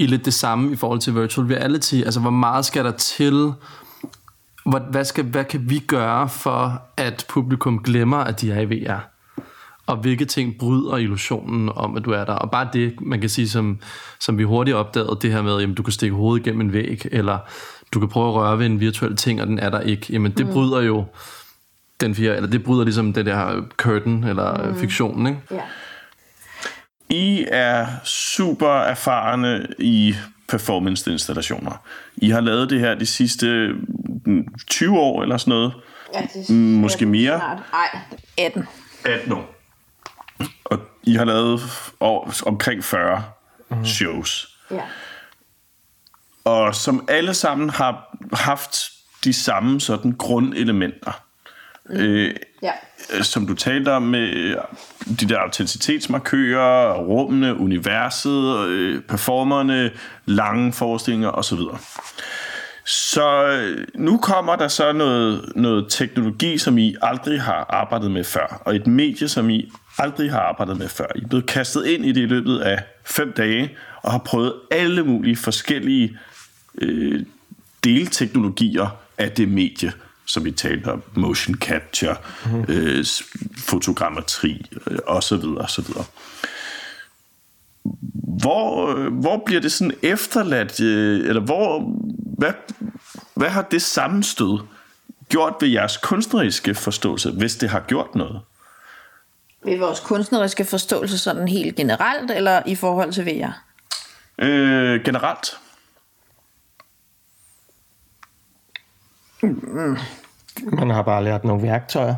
i 0.00 0.06
lidt 0.06 0.24
det 0.24 0.34
samme 0.34 0.72
i 0.72 0.76
forhold 0.76 1.00
til 1.00 1.14
virtual 1.14 1.46
reality. 1.46 1.94
Altså, 1.94 2.20
hvor 2.20 2.30
meget 2.30 2.64
skal 2.64 2.84
der 2.84 2.90
til? 2.90 3.52
Hvad, 4.66 4.80
hvad, 4.90 5.04
skal, 5.04 5.24
hvad 5.24 5.44
kan 5.44 5.70
vi 5.70 5.78
gøre 5.78 6.28
for, 6.28 6.82
at 6.96 7.26
publikum 7.28 7.82
glemmer, 7.82 8.16
at 8.16 8.40
de 8.40 8.52
er 8.52 8.60
i 8.60 8.64
VR? 8.64 8.98
Og 9.86 9.96
hvilke 9.96 10.24
ting 10.24 10.58
bryder 10.58 10.96
illusionen 10.96 11.70
om, 11.74 11.96
at 11.96 12.04
du 12.04 12.10
er 12.10 12.24
der? 12.24 12.32
Og 12.32 12.50
bare 12.50 12.68
det, 12.72 13.00
man 13.00 13.20
kan 13.20 13.28
sige, 13.28 13.48
som, 13.48 13.78
som 14.20 14.38
vi 14.38 14.42
hurtigt 14.42 14.76
opdagede, 14.76 15.18
det 15.22 15.32
her 15.32 15.42
med, 15.42 15.62
at 15.62 15.76
du 15.76 15.82
kan 15.82 15.92
stikke 15.92 16.16
hovedet 16.16 16.44
gennem 16.44 16.60
en 16.60 16.72
væg, 16.72 17.06
eller 17.12 17.38
du 17.94 18.00
kan 18.00 18.08
prøve 18.08 18.28
at 18.28 18.34
røre 18.34 18.58
ved 18.58 18.66
en 18.66 18.80
virtuel 18.80 19.16
ting, 19.16 19.40
og 19.40 19.46
den 19.46 19.58
er 19.58 19.70
der 19.70 19.80
ikke, 19.80 20.06
jamen 20.10 20.32
det 20.32 20.46
mm. 20.46 20.52
bryder 20.52 20.80
jo 20.80 21.04
den 22.00 22.14
fire, 22.14 22.36
eller 22.36 22.50
det 22.50 22.64
bryder 22.64 22.84
ligesom 22.84 23.12
det 23.12 23.26
der 23.26 23.62
curtain, 23.76 24.24
eller 24.24 24.68
mm. 24.68 24.76
fiktionen, 24.76 25.26
ikke? 25.26 25.40
Ja. 25.50 25.60
I 27.10 27.46
er 27.48 27.86
super 28.04 28.80
erfarne 28.80 29.66
i 29.78 30.14
performance-installationer. 30.48 31.72
I 32.16 32.30
har 32.30 32.40
lavet 32.40 32.70
det 32.70 32.80
her 32.80 32.94
de 32.94 33.06
sidste 33.06 33.68
mm, 34.26 34.46
20 34.66 34.98
år 34.98 35.22
eller 35.22 35.36
sådan 35.36 35.50
noget. 35.50 35.72
ja 36.14 36.20
det 36.20 36.50
Mm, 36.50 36.56
måske 36.56 37.06
mere. 37.06 37.38
Nej, 37.38 37.58
18. 38.38 38.68
18 39.04 39.32
år. 39.32 39.54
Og 40.64 40.78
I 41.02 41.14
har 41.14 41.24
lavet 41.24 41.60
år, 42.00 42.32
omkring 42.46 42.84
40 42.84 43.24
mm. 43.70 43.84
shows. 43.84 44.58
Ja. 44.70 44.82
Og 46.44 46.74
som 46.74 47.04
alle 47.08 47.34
sammen 47.34 47.70
har 47.70 48.16
haft 48.32 48.76
de 49.24 49.32
samme 49.32 49.80
sådan 49.80 50.12
grundelementer. 50.12 51.24
Mm. 51.90 52.00
Øh, 52.00 52.34
Ja. 52.62 52.72
øh, 53.16 53.22
som 53.22 53.46
du 53.46 53.54
talte 53.54 53.92
om 53.92 54.02
med 54.02 54.28
øh, 54.28 54.56
de 55.20 55.28
der 55.28 55.38
autenticitetsmarkører, 55.38 56.94
rummene, 56.98 57.56
universet, 57.56 58.66
øh, 58.68 59.02
performerne, 59.02 59.90
lange 60.26 60.72
forestillinger 60.72 61.28
osv. 61.28 61.58
Så 62.86 63.46
øh, 63.46 63.86
nu 63.94 64.16
kommer 64.18 64.56
der 64.56 64.68
så 64.68 64.92
noget, 64.92 65.52
noget 65.56 65.86
teknologi, 65.88 66.58
som 66.58 66.78
I 66.78 66.96
aldrig 67.02 67.42
har 67.42 67.66
arbejdet 67.68 68.10
med 68.10 68.24
før, 68.24 68.62
og 68.64 68.76
et 68.76 68.86
medie, 68.86 69.28
som 69.28 69.50
I 69.50 69.72
aldrig 69.98 70.30
har 70.30 70.40
arbejdet 70.40 70.78
med 70.78 70.88
før. 70.88 71.06
I 71.16 71.22
er 71.22 71.28
blevet 71.28 71.46
kastet 71.46 71.86
ind 71.86 72.04
i 72.04 72.12
det 72.12 72.20
i 72.20 72.26
løbet 72.26 72.58
af 72.58 72.82
fem 73.04 73.32
dage, 73.32 73.76
og 74.02 74.12
har 74.12 74.18
prøvet 74.18 74.52
alle 74.70 75.02
mulige 75.02 75.36
forskellige 75.36 76.18
øh, 76.78 77.22
delteknologier 77.84 78.96
af 79.18 79.30
det 79.32 79.48
medie, 79.48 79.92
som 80.32 80.44
vi 80.44 80.50
talte 80.50 80.92
om, 80.92 81.02
motion 81.14 81.56
capture, 81.56 82.16
mm. 82.46 82.64
øh, 82.68 83.04
fotogrammetri 83.58 84.66
øh, 84.86 84.98
osv. 85.06 85.44
osv. 85.56 85.84
Hvor, 88.42 88.96
øh, 88.96 89.12
hvor 89.12 89.42
bliver 89.46 89.60
det 89.60 89.72
sådan 89.72 89.94
efterladt, 90.02 90.80
øh, 90.80 91.28
eller 91.28 91.40
hvor, 91.40 91.94
hvad, 92.38 92.52
hvad 93.34 93.48
har 93.48 93.62
det 93.62 93.82
sammenstød 93.82 94.58
gjort 95.28 95.54
ved 95.60 95.68
jeres 95.68 95.96
kunstneriske 95.96 96.74
forståelse, 96.74 97.30
hvis 97.30 97.56
det 97.56 97.68
har 97.68 97.80
gjort 97.80 98.14
noget? 98.14 98.40
Ved 99.64 99.78
vores 99.78 100.00
kunstneriske 100.00 100.64
forståelse 100.64 101.18
sådan 101.18 101.48
helt 101.48 101.76
generelt, 101.76 102.30
eller 102.30 102.62
i 102.66 102.74
forhold 102.74 103.12
til 103.12 103.26
VR? 103.26 103.64
Øh, 104.38 105.04
generelt. 105.04 105.56
Man 110.62 110.90
har 110.90 111.02
bare 111.02 111.24
lært 111.24 111.44
nogle 111.44 111.62
værktøjer. 111.62 112.14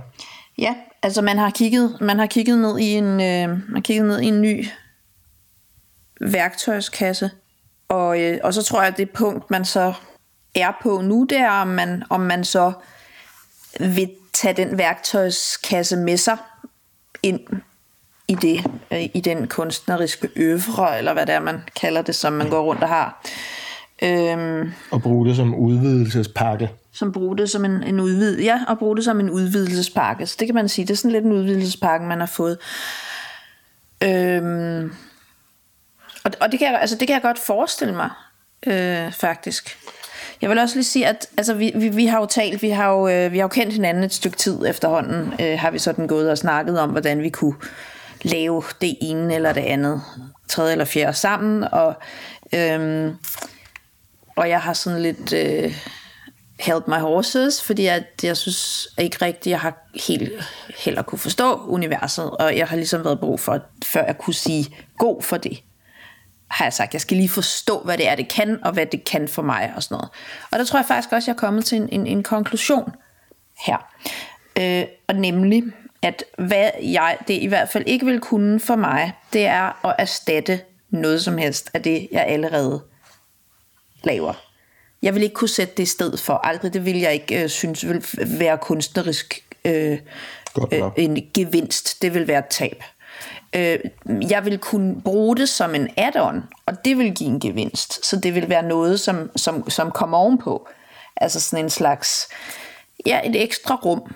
Ja, 0.59 0.75
altså 1.03 1.23
man 1.23 1.39
har 1.39 1.51
kigget, 1.51 1.97
man 2.01 2.19
har 2.19 2.27
kigget 2.27 2.59
ned 2.59 2.79
i 2.79 2.93
en, 2.93 3.05
øh, 3.05 3.49
man 3.49 3.75
har 3.75 3.81
kigget 3.81 4.07
ned 4.07 4.21
i 4.21 4.27
en 4.27 4.41
ny 4.43 4.67
værktøjskasse, 6.21 7.31
og, 7.89 8.21
øh, 8.21 8.39
og 8.45 8.55
så 8.55 8.63
tror 8.63 8.81
jeg, 8.81 8.89
at 8.89 8.97
det 8.97 9.11
punkt, 9.11 9.51
man 9.51 9.65
så 9.65 9.93
er 10.55 10.73
på 10.83 11.01
nu, 11.01 11.27
det 11.31 11.39
er, 11.39 11.51
om 11.51 11.69
man, 11.69 12.03
om 12.11 12.21
man 12.21 12.45
så 12.45 12.73
vil 13.81 14.11
tage 14.33 14.55
den 14.55 14.79
værktøjskasse 14.79 15.97
med 15.97 16.17
sig 16.17 16.37
ind 17.23 17.41
i 18.29 18.35
det, 18.35 18.67
øh, 18.91 19.03
i 19.15 19.21
den 19.21 19.49
kunstneriske 19.49 20.29
øvre, 20.37 20.99
eller 20.99 21.13
hvad 21.13 21.27
det 21.27 21.35
er, 21.35 21.41
man 21.41 21.61
kalder 21.81 22.03
det, 22.03 22.15
som 22.15 22.33
man 22.33 22.51
går 22.51 22.63
rundt 22.63 22.83
og 22.83 22.89
har. 22.89 23.23
Øhm, 24.03 24.73
Og 24.91 25.03
bruge 25.03 25.27
det 25.27 25.37
som 25.37 25.55
udvidelsespakke 25.55 26.71
som 26.93 27.13
bruger 27.13 27.35
det 27.35 27.51
som 27.51 27.65
en, 27.65 27.83
en 27.83 28.01
udvid, 28.01 28.41
ja, 28.41 28.61
og 28.69 28.79
bruge 28.79 28.97
det 28.97 29.05
som 29.05 29.21
en 29.21 29.31
udvidelsespakke. 29.31 30.27
Så 30.27 30.37
det 30.39 30.49
kan 30.49 30.55
man 30.55 30.69
sige, 30.69 30.87
det 30.87 30.93
er 30.93 30.97
sådan 30.97 31.11
lidt 31.11 31.25
en 31.25 31.33
udvidelsespakke, 31.33 32.07
man 32.07 32.21
har 32.21 32.27
fået. 32.27 32.59
Øhm, 34.03 34.93
og, 36.25 36.31
og 36.40 36.53
det, 36.53 36.59
kan 36.59 36.73
jeg, 36.73 36.81
altså, 36.81 36.97
det 36.97 37.09
kan 37.09 37.14
jeg 37.14 37.23
godt 37.23 37.38
forestille 37.38 37.95
mig, 37.95 38.11
øh, 38.66 39.12
faktisk. 39.12 39.79
Jeg 40.43 40.51
vil 40.51 40.59
også 40.59 40.75
lige 40.75 40.85
sige, 40.85 41.07
at 41.07 41.27
altså, 41.37 41.55
vi, 41.55 41.73
vi, 41.75 41.88
vi 41.88 42.07
har 42.07 42.21
jo 42.21 42.27
talt, 42.27 42.62
vi 42.62 42.71
har 42.71 42.90
jo, 42.90 43.09
øh, 43.09 43.33
vi 43.33 43.38
har 43.38 43.45
jo 43.45 43.49
kendt 43.49 43.73
hinanden 43.73 44.05
et 44.05 44.14
stykke 44.14 44.37
tid 44.37 44.66
efterhånden, 44.66 45.35
øh, 45.40 45.59
har 45.59 45.71
vi 45.71 45.79
sådan 45.79 46.07
gået 46.07 46.31
og 46.31 46.38
snakket 46.38 46.81
om, 46.81 46.90
hvordan 46.90 47.23
vi 47.23 47.31
kunne 47.31 47.55
lave 48.23 48.62
det 48.81 48.97
ene 49.01 49.35
eller 49.35 49.53
det 49.53 49.61
andet, 49.61 50.03
tredje 50.49 50.73
eller 50.73 50.85
fjerde 50.85 51.16
sammen, 51.16 51.64
og, 51.64 51.95
øh, 52.55 53.12
og 54.37 54.49
jeg 54.49 54.61
har 54.61 54.73
sådan 54.73 55.03
lidt 55.03 55.33
øh, 55.33 55.75
held 56.62 56.83
my 56.88 57.01
horses, 57.01 57.62
fordi 57.62 57.87
at 57.87 58.05
jeg 58.22 58.37
synes 58.37 58.88
ikke 58.98 59.16
rigtigt, 59.22 59.51
jeg 59.51 59.61
har 59.61 59.88
helt 60.09 60.33
heller 60.79 61.03
kunne 61.03 61.18
forstå 61.18 61.66
universet, 61.66 62.31
og 62.31 62.57
jeg 62.57 62.68
har 62.68 62.77
ligesom 62.77 63.05
været 63.05 63.20
brug 63.20 63.40
for, 63.40 63.61
før 63.85 64.05
jeg 64.05 64.18
kunne 64.18 64.35
sige 64.35 64.77
god 64.98 65.22
for 65.22 65.37
det, 65.37 65.62
har 66.51 66.64
jeg 66.64 66.72
sagt, 66.72 66.92
jeg 66.92 67.01
skal 67.01 67.16
lige 67.16 67.29
forstå, 67.29 67.81
hvad 67.81 67.98
det 67.98 68.09
er, 68.09 68.14
det 68.14 68.29
kan, 68.29 68.59
og 68.64 68.72
hvad 68.72 68.87
det 68.87 69.05
kan 69.05 69.29
for 69.29 69.42
mig, 69.42 69.72
og 69.77 69.83
sådan 69.83 69.94
noget. 69.94 70.09
Og 70.51 70.59
der 70.59 70.64
tror 70.64 70.79
jeg 70.79 70.87
faktisk 70.87 71.12
også, 71.12 71.31
jeg 71.31 71.35
er 71.35 71.38
kommet 71.38 71.64
til 71.64 71.77
en, 71.77 71.88
en, 71.92 72.07
en 72.07 72.22
konklusion 72.22 72.92
her. 73.66 73.77
Øh, 74.59 74.85
og 75.09 75.14
nemlig, 75.14 75.62
at 76.03 76.25
hvad 76.38 76.70
jeg 76.83 77.18
det 77.29 77.35
i 77.35 77.46
hvert 77.46 77.68
fald 77.68 77.85
ikke 77.87 78.07
vil 78.07 78.20
kunne 78.20 78.61
for 78.61 78.77
mig, 78.77 79.12
det 79.33 79.46
er 79.46 79.87
at 79.87 79.94
erstatte 79.98 80.61
noget 80.90 81.25
som 81.25 81.38
helst 81.38 81.70
af 81.75 81.83
det, 81.83 82.09
jeg 82.12 82.27
allerede 82.27 82.83
laver. 84.05 84.52
Jeg 85.03 85.15
vil 85.15 85.23
ikke 85.23 85.35
kunne 85.35 85.49
sætte 85.49 85.75
det 85.77 85.83
i 85.83 85.87
sted 85.87 86.17
for. 86.17 86.35
Aldrig 86.35 86.73
det 86.73 86.85
vil 86.85 86.99
jeg 86.99 87.12
ikke 87.12 87.43
øh, 87.43 87.49
synes 87.49 87.88
vil 87.88 88.05
være 88.27 88.59
kunstnerisk 88.59 89.45
øh, 89.65 89.99
Godt 90.55 90.73
øh, 90.73 90.83
en 90.97 91.27
gevinst. 91.35 92.03
Det 92.03 92.15
vil 92.15 92.29
være 92.29 92.38
et 92.38 92.47
tab. 92.51 92.83
Øh, 93.57 93.79
jeg 94.31 94.45
vil 94.45 94.59
kunne 94.59 95.03
bruge 95.03 95.37
det 95.37 95.49
som 95.49 95.75
en 95.75 95.88
add-on, 95.97 96.43
og 96.67 96.85
det 96.85 96.99
vil 96.99 97.15
give 97.15 97.31
en 97.31 97.41
gevinst. 97.41 98.07
Så 98.07 98.17
det 98.17 98.35
vil 98.35 98.49
være 98.49 98.62
noget, 98.62 99.01
som, 99.01 99.31
som, 99.37 99.71
som 99.71 99.91
kommer 99.91 100.19
ovenpå. 100.19 100.69
Altså 101.17 101.41
sådan 101.41 101.65
en 101.65 101.71
slags, 101.71 102.29
ja, 103.07 103.21
et 103.25 103.43
ekstra 103.43 103.75
rum. 103.75 104.15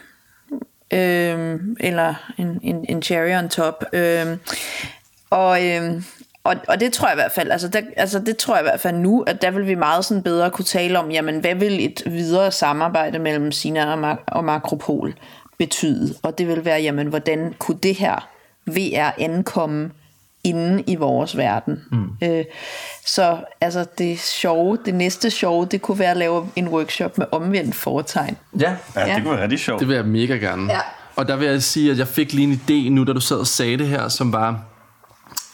Øh, 0.90 1.60
eller 1.80 2.14
en, 2.38 2.60
en, 2.62 2.84
en 2.88 3.02
cherry 3.02 3.42
on 3.42 3.48
top. 3.48 3.84
Øh, 3.92 4.26
og, 5.30 5.66
øh, 5.66 6.02
og, 6.46 6.56
og 6.68 6.80
det 6.80 6.92
tror 6.92 7.08
jeg 7.08 7.14
i 7.14 7.20
hvert 7.20 7.32
fald, 7.32 7.50
altså, 7.50 7.68
der, 7.68 7.80
altså 7.96 8.18
det 8.18 8.36
tror 8.36 8.54
jeg 8.54 8.62
i 8.62 8.68
hvert 8.68 8.80
fald 8.80 8.96
nu, 8.96 9.20
at 9.22 9.42
der 9.42 9.50
vil 9.50 9.66
vi 9.66 9.74
meget 9.74 10.04
sådan 10.04 10.22
bedre 10.22 10.50
kunne 10.50 10.64
tale 10.64 10.98
om, 10.98 11.10
jamen 11.10 11.40
hvad 11.40 11.54
vil 11.54 11.84
et 11.84 12.02
videre 12.06 12.52
samarbejde 12.52 13.18
mellem 13.18 13.52
Sina 13.52 13.92
og, 13.92 13.98
Mak- 13.98 14.24
og 14.26 14.44
Makropol 14.44 15.14
betyde? 15.58 16.14
Og 16.22 16.38
det 16.38 16.48
vil 16.48 16.64
være, 16.64 16.80
jamen 16.80 17.06
hvordan 17.06 17.54
kunne 17.58 17.78
det 17.82 17.94
her 17.94 18.28
VR 18.66 19.22
ankomme 19.22 19.90
inde 20.44 20.82
i 20.86 20.94
vores 20.96 21.36
verden? 21.36 21.80
Mm. 21.92 22.04
Øh, 22.22 22.44
så 23.06 23.36
altså 23.60 23.86
det 23.98 24.18
sjove, 24.18 24.78
det 24.84 24.94
næste 24.94 25.30
sjove, 25.30 25.66
det 25.66 25.82
kunne 25.82 25.98
være 25.98 26.10
at 26.10 26.16
lave 26.16 26.48
en 26.56 26.68
workshop 26.68 27.18
med 27.18 27.26
omvendt 27.32 27.74
foretegn. 27.74 28.36
Ja, 28.60 28.74
Ja, 28.96 29.00
Ja. 29.08 29.14
det 29.14 29.22
kunne 29.22 29.32
være 29.34 29.42
rigtig 29.42 29.58
sjovt. 29.58 29.80
det 29.80 29.88
vil 29.88 29.94
jeg 29.96 30.04
mega 30.04 30.34
gerne. 30.36 30.72
Ja. 30.72 30.80
Og 31.16 31.28
der 31.28 31.36
vil 31.36 31.48
jeg 31.48 31.62
sige, 31.62 31.90
at 31.90 31.98
jeg 31.98 32.08
fik 32.08 32.32
lige 32.32 32.46
en 32.52 32.60
idé 32.68 32.90
nu, 32.90 33.04
da 33.04 33.12
du 33.12 33.20
sad 33.20 33.36
og 33.36 33.46
sagde 33.46 33.78
det 33.78 33.86
her, 33.88 34.08
som 34.08 34.32
var 34.32 34.60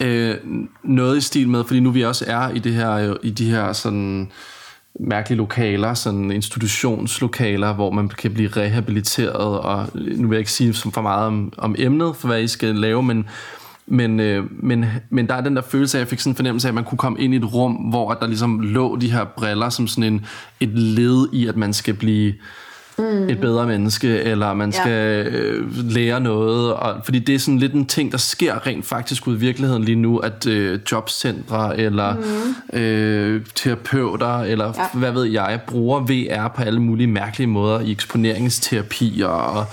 øh, 0.03 0.37
noget 0.85 1.19
i 1.19 1.21
stil 1.21 1.49
med, 1.49 1.65
fordi 1.65 1.81
nu 1.81 1.91
vi 1.91 2.05
også 2.05 2.25
er 2.29 2.49
i 2.49 2.59
det 2.59 2.75
her, 2.75 2.93
øh, 2.93 3.17
i 3.23 3.31
de 3.31 3.51
her 3.51 3.73
sådan 3.73 4.31
mærkelige 5.01 5.39
lokaler, 5.39 5.95
sådan 5.95 6.31
institutionslokaler, 6.31 7.75
hvor 7.75 7.91
man 7.91 8.09
kan 8.09 8.35
blive 8.35 8.49
rehabiliteret, 8.49 9.61
og 9.61 9.89
nu 9.95 10.29
vil 10.29 10.37
jeg 10.37 10.39
ikke 10.39 10.53
sige 10.53 10.75
for 10.75 11.03
meget 11.03 11.27
om, 11.27 11.53
om 11.59 11.75
emnet, 11.79 12.17
for 12.17 12.29
hvad 12.29 12.43
I 12.43 12.49
skal 12.49 12.75
lave, 12.75 13.03
men, 13.03 13.29
men, 13.87 14.21
øh, 14.21 14.45
men, 14.63 14.85
men 15.11 15.27
der 15.27 15.35
er 15.35 15.41
den 15.41 15.57
der 15.57 15.63
følelse 15.63 15.99
af, 15.99 16.01
jeg 16.01 16.09
fik 16.09 16.21
sådan 16.21 16.31
en 16.31 16.37
fornemmelse 16.37 16.69
af, 16.69 16.71
at 16.71 16.75
man 16.75 16.85
kunne 16.85 16.99
komme 16.99 17.21
ind 17.21 17.35
i 17.35 17.37
et 17.37 17.55
rum, 17.55 17.73
hvor 17.73 18.15
der 18.15 18.27
ligesom 18.27 18.61
lå 18.61 18.97
de 18.97 19.13
her 19.13 19.25
briller 19.25 19.69
som 19.69 19.89
sådan 19.89 20.13
en, 20.13 20.27
et 20.61 20.69
led 20.69 21.29
i, 21.33 21.47
at 21.47 21.57
man 21.57 21.73
skal 21.73 21.95
blive 21.95 22.35
mm. 23.03 23.29
et 23.29 23.41
bedre 23.41 23.67
menneske, 23.67 24.09
eller 24.09 24.55
man 24.55 24.73
skal 24.73 25.27
øh, 25.27 25.91
lære 25.91 26.21
noget. 26.21 26.75
Og, 26.75 27.01
fordi 27.05 27.19
det 27.19 27.35
er 27.35 27.39
sådan 27.39 27.59
lidt 27.59 27.73
en 27.73 27.87
ting, 27.87 28.13
der 28.13 28.19
sker 28.19 28.67
rent 28.67 28.87
faktisk 28.87 29.27
ud 29.27 29.37
i 29.37 29.39
virkeligheden 29.39 29.85
lige 29.85 29.97
nu, 29.97 30.19
at 30.19 30.47
øh, 30.47 30.81
jobcentre, 30.93 31.79
eller 31.79 32.15
mm. 32.15 32.79
øh, 32.79 33.41
terapeuter, 33.55 34.39
eller 34.39 34.73
ja. 34.77 34.99
hvad 34.99 35.13
ved 35.13 35.25
jeg, 35.25 35.61
bruger 35.67 36.01
VR 36.01 36.49
på 36.49 36.63
alle 36.63 36.81
mulige 36.81 37.07
mærkelige 37.07 37.49
måder 37.49 37.81
i 37.81 37.91
eksponeringsterapier 37.91 39.27
og 39.27 39.67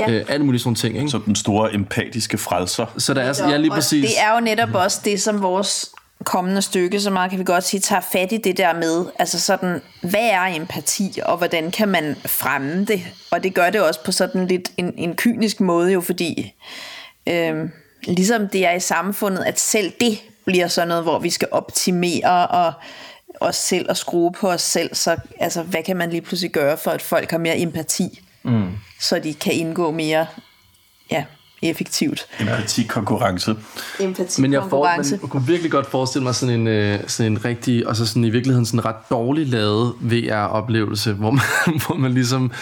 Ja. 0.00 0.10
øh, 0.10 0.24
alle 0.28 0.46
mulige 0.46 0.60
sådan 0.60 0.74
ting. 0.74 0.96
Ikke? 0.96 1.10
Som 1.10 1.22
den 1.22 1.36
store 1.36 1.74
empatiske 1.74 2.38
frelser. 2.38 2.86
Så 2.98 3.14
der 3.14 3.22
er, 3.22 3.50
ja, 3.50 3.56
lige 3.56 3.70
præcis. 3.70 4.04
det 4.04 4.14
er 4.20 4.34
jo 4.34 4.40
netop 4.40 4.74
også 4.74 5.00
det, 5.04 5.20
som 5.20 5.42
vores 5.42 5.90
kommende 6.24 6.62
stykke, 6.62 7.00
så 7.00 7.10
meget 7.10 7.30
kan 7.30 7.38
vi 7.38 7.44
godt 7.44 7.64
sige, 7.64 7.80
tager 7.80 8.00
fat 8.12 8.32
i 8.32 8.36
det 8.36 8.56
der 8.56 8.74
med, 8.74 9.06
altså 9.18 9.40
sådan, 9.40 9.82
hvad 10.02 10.28
er 10.30 10.44
empati, 10.44 11.20
og 11.24 11.36
hvordan 11.36 11.70
kan 11.70 11.88
man 11.88 12.16
fremme 12.26 12.84
det? 12.84 13.02
Og 13.30 13.42
det 13.42 13.54
gør 13.54 13.70
det 13.70 13.80
også 13.80 14.04
på 14.04 14.12
sådan 14.12 14.46
lidt 14.46 14.72
en, 14.76 14.94
en 14.96 15.16
kynisk 15.16 15.60
måde 15.60 15.92
jo, 15.92 16.00
fordi 16.00 16.54
øhm, 17.26 17.70
ligesom 18.02 18.48
det 18.48 18.66
er 18.66 18.72
i 18.72 18.80
samfundet, 18.80 19.44
at 19.44 19.60
selv 19.60 19.92
det 20.00 20.18
bliver 20.44 20.68
sådan 20.68 20.88
noget, 20.88 21.02
hvor 21.02 21.18
vi 21.18 21.30
skal 21.30 21.48
optimere 21.50 22.46
og 22.46 22.72
os 23.40 23.56
selv 23.56 23.86
og 23.88 23.96
skrue 23.96 24.32
på 24.32 24.50
os 24.50 24.62
selv, 24.62 24.94
så 24.94 25.16
altså, 25.40 25.62
hvad 25.62 25.82
kan 25.82 25.96
man 25.96 26.10
lige 26.10 26.20
pludselig 26.20 26.52
gøre 26.52 26.76
for, 26.76 26.90
at 26.90 27.02
folk 27.02 27.30
har 27.30 27.38
mere 27.38 27.58
empati, 27.58 28.22
mm. 28.42 28.70
så 29.00 29.18
de 29.18 29.34
kan 29.34 29.52
indgå 29.52 29.90
mere 29.90 30.26
ja, 31.10 31.24
effektivt. 31.62 32.26
Empati-konkurrence. 32.40 33.56
Empati 34.00 34.42
Men 34.42 34.52
jeg, 34.52 34.62
får, 34.70 34.96
men 34.96 35.20
jeg 35.22 35.30
kunne 35.30 35.46
virkelig 35.46 35.70
godt 35.70 35.86
forestille 35.90 36.24
mig 36.24 36.34
sådan 36.34 36.60
en, 36.60 36.66
øh, 36.66 36.98
sådan 37.06 37.32
en 37.32 37.44
rigtig, 37.44 37.88
og 37.88 37.96
så 37.96 38.06
sådan 38.06 38.24
i 38.24 38.30
virkeligheden 38.30 38.66
sådan 38.66 38.80
en 38.80 38.84
ret 38.84 39.10
dårlig 39.10 39.46
lavet 39.46 39.94
VR-oplevelse, 40.00 41.12
hvor 41.12 41.30
man, 41.30 41.44
hvor 41.86 41.94
man 41.96 42.12
ligesom 42.12 42.52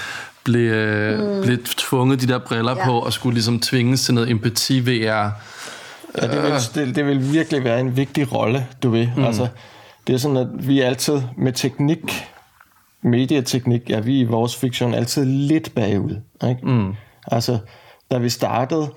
blev, 0.45 0.73
øh, 0.73 1.37
mm. 1.37 1.43
blev 1.43 1.59
tvunget 1.65 2.21
de 2.21 2.27
der 2.27 2.39
briller 2.39 2.77
ja. 2.77 2.85
på, 2.85 2.99
og 2.99 3.13
skulle 3.13 3.35
ligesom 3.35 3.61
tvinges 3.61 4.05
til 4.05 4.15
noget 4.15 4.31
empati-VR. 4.31 5.31
Ja, 6.23 6.27
det 6.27 6.43
vil, 6.43 6.53
det, 6.87 6.97
det 6.97 7.07
vil 7.07 7.33
virkelig 7.33 7.65
være 7.65 7.81
en 7.81 7.97
vigtig 7.97 8.33
rolle, 8.33 8.67
du 8.83 8.91
ved. 8.91 9.09
Mm. 9.17 9.25
Altså, 9.25 9.49
det 10.07 10.15
er 10.15 10.19
sådan, 10.19 10.37
at 10.37 10.69
vi 10.69 10.81
altid 10.81 11.21
med 11.37 11.53
teknik, 11.53 12.25
medieteknik, 13.03 13.91
ja, 13.91 14.01
vi 14.01 14.21
i 14.21 14.25
vores 14.25 14.57
fiktion 14.57 14.95
altid 14.95 15.25
lidt 15.25 15.75
bagud. 15.75 16.17
Ikke? 16.49 16.61
Mm. 16.63 16.95
Altså, 17.27 17.59
da 18.11 18.19
vi 18.19 18.29
startede, 18.29 18.89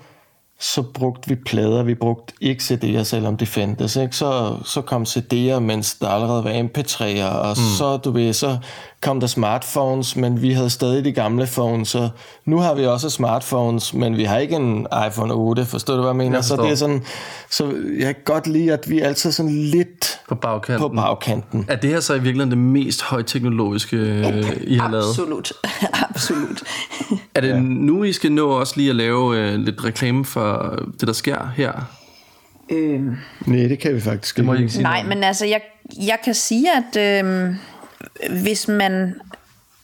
så 0.60 0.82
brugte 0.82 1.30
vi 1.30 1.36
plader, 1.36 1.84
vi 1.84 1.96
brugte 1.96 2.34
ikke 2.42 2.62
CD'er, 2.62 3.04
selvom 3.04 3.38
det 3.38 3.48
fandtes. 3.48 3.96
Ikke? 3.96 4.16
Så, 4.16 4.58
så 4.66 4.82
kom 4.82 5.04
CD'er, 5.04 5.60
mens 5.60 5.96
der 5.96 6.08
allerede 6.08 6.44
var 6.44 6.52
MP3'er, 6.52 7.24
og 7.24 7.50
mm. 7.50 7.78
så, 7.78 7.98
du 7.98 8.12
ved, 8.12 8.34
så 8.34 8.58
kom 9.02 9.20
der 9.20 9.28
smartphones, 9.28 10.16
men 10.16 10.42
vi 10.42 10.52
havde 10.52 10.70
stadig 10.70 11.06
de 11.06 11.12
gamle 11.12 11.48
phones, 11.48 11.88
så 11.88 12.10
nu 12.46 12.58
har 12.58 12.74
vi 12.74 12.86
også 12.86 13.10
smartphones, 13.10 13.94
men 13.94 14.18
vi 14.18 14.24
har 14.24 14.38
ikke 14.38 14.56
en 14.56 14.88
iPhone 15.08 15.34
8, 15.34 15.66
forstår 15.66 15.94
du, 15.94 16.02
hvad 16.02 16.10
jeg 16.10 16.16
mener? 16.16 16.38
Jeg 16.38 16.44
så 16.44 16.56
det 16.56 16.72
er 16.72 16.76
sådan, 16.76 17.04
så 17.50 17.74
jeg 18.00 18.16
kan 18.16 18.24
godt 18.26 18.48
lide, 18.48 18.74
at 18.74 18.90
vi 18.90 19.00
er 19.00 19.08
altid 19.08 19.32
sådan 19.32 19.52
lidt 19.52 20.20
på 20.28 20.36
bagkanten. 20.36 20.90
På 20.90 20.96
bagkanten. 20.96 21.66
Er 21.68 21.76
det 21.76 21.90
her 21.90 22.00
så 22.00 22.14
i 22.14 22.20
virkeligheden 22.20 22.52
det 22.52 22.58
mest 22.58 23.02
højteknologiske, 23.02 23.98
I 24.64 24.76
har 24.76 24.92
lavet? 24.92 25.10
Absolut, 25.10 25.54
absolut. 26.10 26.64
er 27.36 27.42
det 27.42 27.50
ja. 27.50 27.60
nu, 27.60 28.04
I 28.04 28.14
skal 28.14 28.32
nå 28.32 28.50
også 28.50 28.74
lige 28.78 28.90
at 28.90 28.96
lave 28.96 29.54
uh, 29.54 29.60
lidt 29.60 29.84
reklame 29.84 30.26
for 30.26 30.80
det, 31.00 31.08
der 31.08 31.14
sker 31.14 31.52
her? 31.56 31.72
Øhm. 32.70 33.16
Nej, 33.46 33.68
det 33.68 33.80
kan 33.80 33.96
vi 33.96 34.02
faktisk 34.02 34.38
det 34.38 34.46
må 34.46 34.54
ikke 34.54 34.70
sige 34.70 34.84
Nej, 34.84 35.04
men 35.04 35.24
altså, 35.24 35.46
jeg, 35.46 35.62
jeg 35.98 36.18
kan 36.24 36.34
sige, 36.34 36.68
at 36.72 37.26
øh, 37.26 37.56
hvis 38.30 38.68
man 38.68 39.22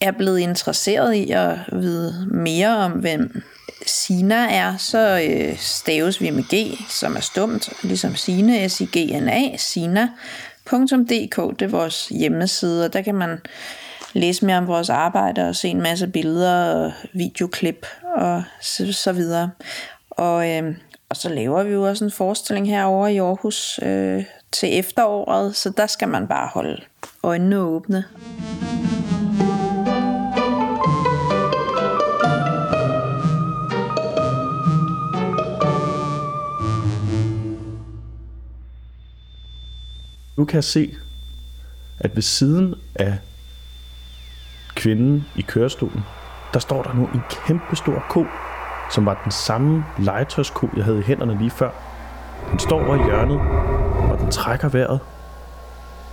er 0.01 0.12
blevet 0.12 0.39
interesseret 0.39 1.13
i 1.13 1.31
at 1.31 1.57
vide 1.71 2.27
mere 2.31 2.77
om, 2.77 2.91
hvem 2.91 3.43
Sina 3.86 4.55
er, 4.55 4.77
så 4.77 5.27
øh, 5.29 5.57
staves 5.57 6.21
vi 6.21 6.29
med 6.29 6.43
G, 6.43 6.77
som 6.89 7.15
er 7.15 7.19
stumt, 7.19 7.69
ligesom 7.83 8.15
Sine, 8.15 8.69
S-I-G-N-A, 8.69 9.57
sina.dk, 9.57 11.59
det 11.59 11.65
er 11.65 11.67
vores 11.67 12.07
hjemmeside, 12.07 12.86
og 12.86 12.93
der 12.93 13.01
kan 13.01 13.15
man 13.15 13.39
læse 14.13 14.45
mere 14.45 14.57
om 14.57 14.67
vores 14.67 14.89
arbejde 14.89 15.49
og 15.49 15.55
se 15.55 15.67
en 15.67 15.81
masse 15.81 16.07
billeder 16.07 16.73
og 16.73 16.91
videoklip 17.13 17.88
og 18.15 18.43
så, 18.62 18.93
så 18.93 19.12
videre. 19.12 19.51
Og, 20.09 20.49
øh, 20.49 20.75
og 21.09 21.17
så 21.17 21.29
laver 21.29 21.63
vi 21.63 21.73
jo 21.73 21.83
også 21.83 22.05
en 22.05 22.12
forestilling 22.12 22.67
herovre 22.67 23.13
i 23.13 23.17
Aarhus 23.17 23.79
øh, 23.83 24.23
til 24.53 24.79
efteråret, 24.79 25.55
så 25.55 25.69
der 25.77 25.87
skal 25.87 26.07
man 26.07 26.27
bare 26.27 26.49
holde 26.53 26.81
øjnene 27.23 27.59
åbne. 27.59 28.03
Nu 40.37 40.45
kan 40.45 40.55
jeg 40.55 40.63
se, 40.63 40.95
at 41.99 42.15
ved 42.15 42.21
siden 42.21 42.75
af 42.95 43.17
kvinden 44.75 45.25
i 45.35 45.41
kørestolen, 45.41 46.03
der 46.53 46.59
står 46.59 46.83
der 46.83 46.93
nu 46.93 47.09
en 47.13 47.21
kæmpe 47.29 47.75
stor 47.75 48.03
ko, 48.09 48.25
som 48.91 49.05
var 49.05 49.21
den 49.23 49.31
samme 49.31 49.85
legetøjsko, 49.99 50.69
jeg 50.75 50.83
havde 50.83 50.99
i 50.99 51.03
hænderne 51.03 51.37
lige 51.37 51.51
før. 51.51 51.71
Den 52.51 52.59
står 52.59 52.85
over 52.85 52.95
i 52.95 53.03
hjørnet, 53.05 53.72
trækker 54.34 54.69
vejret, 54.69 55.00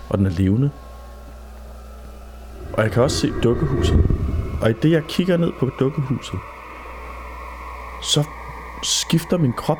og 0.08 0.18
den 0.18 0.26
er 0.26 0.30
levende. 0.30 0.70
Og 2.72 2.82
jeg 2.82 2.92
kan 2.92 3.02
også 3.02 3.16
se 3.18 3.32
dukkehuset. 3.42 4.04
Og 4.62 4.70
i 4.70 4.72
det, 4.72 4.90
jeg 4.90 5.02
kigger 5.04 5.36
ned 5.36 5.52
på 5.60 5.70
dukkehuset, 5.80 6.38
så 8.02 8.24
skifter 8.82 9.36
min 9.38 9.52
krop 9.52 9.78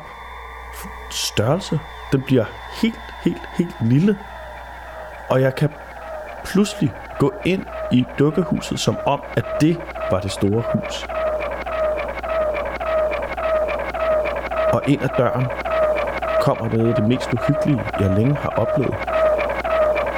størrelse. 1.11 1.79
Den 2.11 2.21
bliver 2.21 2.45
helt, 2.81 2.99
helt, 3.23 3.41
helt 3.57 3.75
lille. 3.81 4.17
Og 5.29 5.41
jeg 5.41 5.55
kan 5.55 5.69
pludselig 6.45 6.93
gå 7.19 7.33
ind 7.45 7.65
i 7.91 8.05
dukkehuset, 8.19 8.79
som 8.79 8.97
om, 9.05 9.21
at 9.37 9.45
det 9.61 9.77
var 10.11 10.19
det 10.19 10.31
store 10.31 10.63
hus. 10.73 11.05
Og 14.73 14.81
ind 14.87 15.01
ad 15.01 15.09
døren 15.17 15.70
kommer 16.41 16.89
af 16.89 16.95
det 16.95 17.07
mest 17.07 17.33
uhyggelige, 17.33 17.81
jeg 17.99 18.09
længe 18.17 18.35
har 18.35 18.49
oplevet. 18.49 18.95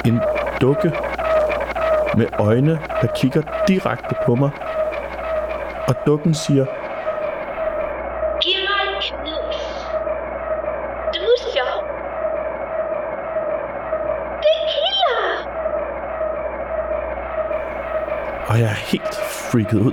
En 0.06 0.20
dukke 0.60 0.92
med 2.16 2.26
øjne, 2.38 2.78
der 3.02 3.08
kigger 3.16 3.42
direkte 3.68 4.14
på 4.26 4.34
mig. 4.34 4.50
Og 5.88 5.94
dukken 6.06 6.34
siger, 6.34 6.66
Giv 8.42 8.60
mig 8.70 8.82
en 8.94 9.00
knus. 9.08 9.58
Drusser. 11.14 11.72
Det 14.42 14.56
kilder. 14.72 15.24
og 18.48 18.60
jeg 18.60 18.68
er 18.68 18.80
helt 18.92 19.14
freaket 19.14 19.80
ud, 19.80 19.92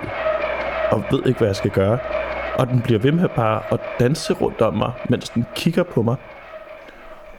og 0.91 1.04
ved 1.12 1.22
ikke, 1.26 1.38
hvad 1.38 1.48
jeg 1.48 1.56
skal 1.56 1.72
gøre. 1.72 2.00
Og 2.62 2.67
den 2.67 2.82
bliver 2.82 3.00
ved 3.00 3.12
med 3.12 3.30
bare 3.36 3.74
at 3.74 3.80
danse 4.00 4.34
rundt 4.34 4.62
om 4.62 4.74
mig, 4.74 4.93
mens 5.10 5.30
den 5.30 5.45
kigger 5.56 5.84
på 5.84 6.02
mig. 6.02 6.15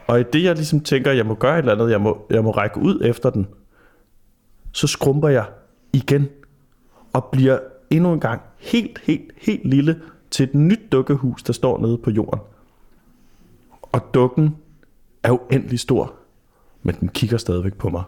Og 0.07 0.19
i 0.19 0.23
det, 0.33 0.43
jeg 0.43 0.55
ligesom 0.55 0.79
tænker, 0.79 1.11
jeg 1.11 1.25
må 1.25 1.35
gøre 1.35 1.53
et 1.53 1.59
eller 1.59 1.73
andet, 1.73 1.91
jeg 1.91 2.01
må, 2.01 2.25
jeg 2.29 2.43
må 2.43 2.51
række 2.51 2.77
ud 2.77 3.01
efter 3.05 3.29
den, 3.29 3.47
så 4.71 4.87
skrumper 4.87 5.29
jeg 5.29 5.45
igen 5.93 6.29
og 7.13 7.25
bliver 7.31 7.59
endnu 7.89 8.13
en 8.13 8.19
gang 8.19 8.41
helt, 8.57 8.99
helt, 9.03 9.31
helt 9.37 9.65
lille 9.65 10.01
til 10.31 10.43
et 10.43 10.55
nyt 10.55 10.91
dukkehus, 10.91 11.43
der 11.43 11.53
står 11.53 11.79
nede 11.79 11.97
på 11.97 12.09
jorden. 12.11 12.39
Og 13.81 14.13
dukken 14.13 14.55
er 15.23 15.31
uendelig 15.31 15.79
stor, 15.79 16.13
men 16.81 16.95
den 16.99 17.07
kigger 17.07 17.37
stadigvæk 17.37 17.73
på 17.73 17.89
mig. 17.89 18.03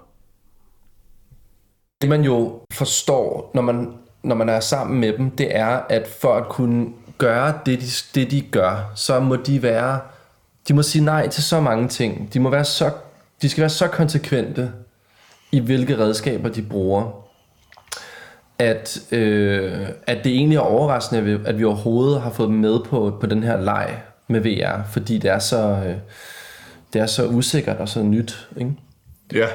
Det 2.02 2.10
man 2.10 2.24
jo 2.24 2.60
forstår, 2.72 3.52
når 3.54 3.62
man, 3.62 3.94
når 4.24 4.36
man 4.36 4.50
er 4.50 4.60
sammen 4.60 5.00
med 5.00 5.18
dem, 5.18 5.32
det 5.32 5.56
er, 5.56 5.68
at 5.68 6.08
for 6.08 6.34
at 6.34 6.50
kunne 6.50 6.94
gøre 7.18 7.60
det 7.66 7.82
de, 7.82 7.86
det, 8.16 8.32
de 8.32 8.42
gør, 8.42 8.92
så 8.96 9.20
må 9.20 9.36
de 9.36 9.64
være, 9.64 10.00
de 10.68 10.74
må 10.74 10.82
sige 10.82 11.04
nej 11.06 11.28
til 11.28 11.44
så 11.44 11.60
mange 11.60 11.88
ting. 11.88 12.34
De 12.34 12.40
må 12.40 12.50
være 12.50 12.66
så, 12.66 12.92
de 13.42 13.50
skal 13.50 13.62
være 13.62 13.70
så 13.70 13.88
konsekvente 13.88 14.72
i 15.52 15.60
hvilke 15.60 15.98
redskaber 15.98 16.50
de 16.50 16.62
bruger, 16.62 17.12
at, 18.60 19.00
øh, 19.12 19.88
at 20.08 20.24
det 20.24 20.32
egentlig 20.32 20.56
er 20.56 20.62
overraskende, 20.62 21.22
at 21.22 21.26
vi, 21.26 21.38
at 21.46 21.60
vi 21.60 21.64
overhovedet 21.64 22.22
har 22.22 22.30
fået 22.30 22.50
dem 22.50 22.58
med 22.58 22.80
på, 22.86 23.18
på 23.22 23.28
den 23.28 23.44
her 23.44 23.62
leg 23.62 24.02
med 24.28 24.40
VR, 24.40 24.92
fordi 24.92 25.18
det 25.18 25.32
er 25.32 25.40
så, 25.40 25.58
øh, 25.58 25.96
det 26.94 27.02
er 27.02 27.06
så 27.06 27.28
usikkert 27.28 27.78
og 27.78 27.90
så 27.90 28.04
nyt. 28.04 28.48
Ikke? 28.58 28.72
Ja, 29.34 29.48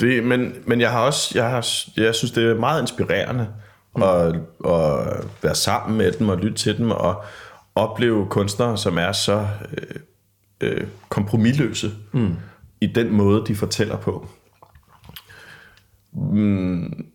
det, 0.00 0.24
men, 0.24 0.54
men 0.66 0.80
jeg 0.80 0.90
har 0.90 1.00
også, 1.00 1.32
jeg, 1.34 1.50
har, 1.50 1.68
jeg 1.96 2.14
synes, 2.14 2.32
det 2.32 2.50
er 2.50 2.54
meget 2.54 2.80
inspirerende 2.80 3.48
mm. 3.96 4.02
at, 4.02 4.34
at 4.72 5.24
være 5.42 5.54
sammen 5.54 5.98
med 5.98 6.12
dem 6.12 6.28
og 6.28 6.38
lytte 6.38 6.56
til 6.56 6.78
dem 6.78 6.90
og 6.90 7.24
opleve 7.74 8.26
kunstnere, 8.26 8.78
som 8.78 8.98
er 8.98 9.12
så 9.12 9.46
øh, 9.78 10.00
øh, 10.60 10.86
kompromilløse 11.08 11.90
mm. 12.12 12.34
i 12.80 12.86
den 12.86 13.12
måde, 13.12 13.44
de 13.46 13.54
fortæller 13.54 13.96
på. 13.96 14.28
Mm, 16.12 17.06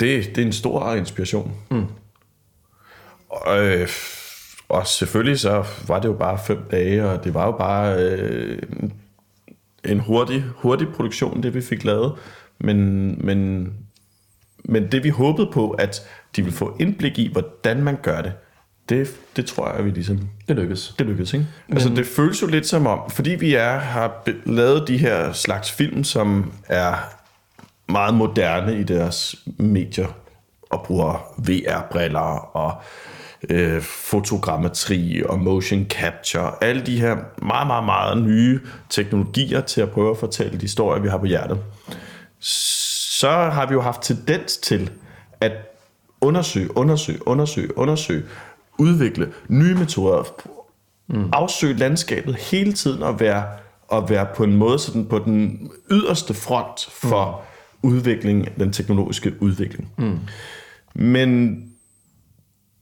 det, 0.00 0.36
det 0.36 0.38
er 0.38 0.46
en 0.46 0.52
stor 0.52 0.94
inspiration. 0.94 1.52
Mm. 1.70 1.86
Og, 3.28 3.66
øh, 3.66 3.88
og 4.68 4.86
selvfølgelig 4.86 5.40
så 5.40 5.64
var 5.86 6.00
det 6.00 6.08
jo 6.08 6.12
bare 6.12 6.38
fem 6.46 6.58
dage, 6.70 7.08
og 7.08 7.24
det 7.24 7.34
var 7.34 7.46
jo 7.46 7.52
bare 7.52 8.02
øh, 8.02 8.62
en 9.84 10.00
hurtig, 10.00 10.44
hurtig 10.56 10.88
produktion, 10.88 11.42
det 11.42 11.54
vi 11.54 11.60
fik 11.60 11.84
lavet. 11.84 12.12
Men, 12.58 13.18
men, 13.26 13.68
men 14.64 14.92
det 14.92 15.04
vi 15.04 15.08
håbede 15.08 15.50
på, 15.52 15.70
at 15.70 16.02
de 16.36 16.42
ville 16.42 16.56
få 16.56 16.76
indblik 16.80 17.18
i, 17.18 17.32
hvordan 17.32 17.82
man 17.82 17.96
gør 18.02 18.20
det, 18.20 18.32
det, 18.88 19.08
det 19.36 19.46
tror 19.46 19.74
jeg, 19.74 19.84
vi 19.84 19.90
ligesom... 19.90 20.28
Det 20.48 20.56
lykkes. 20.56 20.94
Det 20.98 21.06
lykkes, 21.06 21.32
ikke? 21.32 21.46
Men... 21.68 21.76
Altså, 21.76 21.88
det 21.88 22.06
føles 22.06 22.42
jo 22.42 22.46
lidt 22.46 22.66
som 22.66 22.86
om, 22.86 23.10
fordi 23.10 23.30
vi 23.30 23.54
er, 23.54 23.78
har 23.78 24.28
lavet 24.46 24.88
de 24.88 24.98
her 24.98 25.32
slags 25.32 25.72
film, 25.72 26.04
som 26.04 26.52
er 26.68 26.94
meget 27.88 28.14
moderne 28.14 28.80
i 28.80 28.82
deres 28.82 29.36
medier, 29.58 30.06
og 30.70 30.82
bruger 30.82 31.34
VR-briller 31.38 32.56
og 32.56 32.82
øh, 33.50 33.82
fotogrammetri 33.82 35.22
og 35.28 35.38
motion 35.38 35.84
capture, 35.84 36.52
alle 36.64 36.86
de 36.86 37.00
her 37.00 37.16
meget, 37.42 37.66
meget, 37.66 37.84
meget 37.84 38.22
nye 38.22 38.60
teknologier 38.90 39.60
til 39.60 39.80
at 39.80 39.90
prøve 39.90 40.10
at 40.10 40.18
fortælle 40.18 40.52
de 40.52 40.62
historier, 40.62 41.02
vi 41.02 41.08
har 41.08 41.18
på 41.18 41.26
hjertet, 41.26 41.58
så 43.20 43.30
har 43.30 43.66
vi 43.66 43.74
jo 43.74 43.80
haft 43.80 44.02
tendens 44.02 44.56
til 44.56 44.90
at 45.40 45.52
undersøge, 46.20 46.76
undersøge, 46.76 47.28
undersøge, 47.28 47.78
undersøge, 47.78 48.22
udvikle 48.78 49.32
nye 49.48 49.74
metoder, 49.74 50.22
mm. 51.08 51.28
afsøge 51.32 51.74
landskabet 51.74 52.36
hele 52.36 52.72
tiden 52.72 53.02
og 53.02 53.20
være, 53.20 53.44
og 53.88 54.10
være 54.10 54.26
på 54.36 54.44
en 54.44 54.56
måde 54.56 54.78
sådan 54.78 55.06
på 55.06 55.18
den 55.18 55.70
yderste 55.90 56.34
front 56.34 56.80
for 56.90 57.42
mm. 57.82 57.90
udvikling, 57.90 58.58
den 58.58 58.72
teknologiske 58.72 59.32
udvikling. 59.40 59.92
Mm. 59.98 60.18
Men 60.94 61.62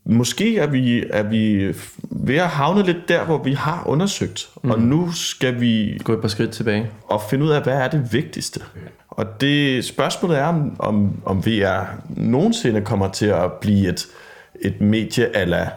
måske 0.05 0.59
er 0.59 0.66
vi, 0.66 1.05
er 1.11 1.22
vi 1.22 1.74
ved 2.03 2.37
at 2.37 2.48
havne 2.48 2.83
lidt 2.83 3.09
der, 3.09 3.24
hvor 3.24 3.42
vi 3.42 3.53
har 3.53 3.83
undersøgt, 3.87 4.51
mm. 4.62 4.70
og 4.70 4.81
nu 4.81 5.12
skal 5.12 5.61
vi 5.61 6.01
Gå 6.05 6.12
et 6.12 6.20
par 6.20 6.29
skridt 6.29 6.51
tilbage. 6.51 6.90
og 7.09 7.22
finde 7.31 7.44
ud 7.44 7.51
af, 7.51 7.62
hvad 7.62 7.74
er 7.74 7.88
det 7.88 8.12
vigtigste. 8.12 8.61
Og 9.18 9.40
det 9.40 9.85
spørgsmålet 9.85 10.38
er, 10.38 10.44
om, 10.78 11.20
om, 11.24 11.46
VR 11.46 11.83
nogensinde 12.09 12.81
kommer 12.81 13.09
til 13.09 13.26
at 13.26 13.52
blive 13.52 13.88
et, 13.88 14.07
et 14.61 14.81
medie 14.81 15.37
ala 15.37 15.70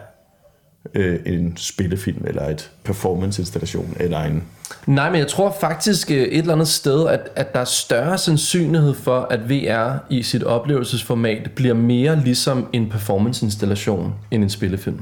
øh, 0.94 1.20
en 1.26 1.56
spillefilm, 1.56 2.24
eller 2.26 2.48
et 2.48 2.70
performance-installation, 2.84 3.96
eller 4.00 4.20
en... 4.20 4.44
Nej, 4.86 5.10
men 5.10 5.18
jeg 5.18 5.28
tror 5.28 5.56
faktisk 5.60 6.10
øh, 6.10 6.16
et 6.16 6.38
eller 6.38 6.52
andet 6.52 6.68
sted, 6.68 7.08
at, 7.08 7.20
at 7.36 7.54
der 7.54 7.60
er 7.60 7.64
større 7.64 8.18
sandsynlighed 8.18 8.94
for, 8.94 9.20
at 9.30 9.50
VR 9.50 9.98
i 10.10 10.22
sit 10.22 10.42
oplevelsesformat 10.42 11.50
bliver 11.54 11.74
mere 11.74 12.20
ligesom 12.20 12.68
en 12.72 12.90
performance-installation 12.90 14.14
end 14.30 14.42
en 14.42 14.50
spillefilm. 14.50 15.00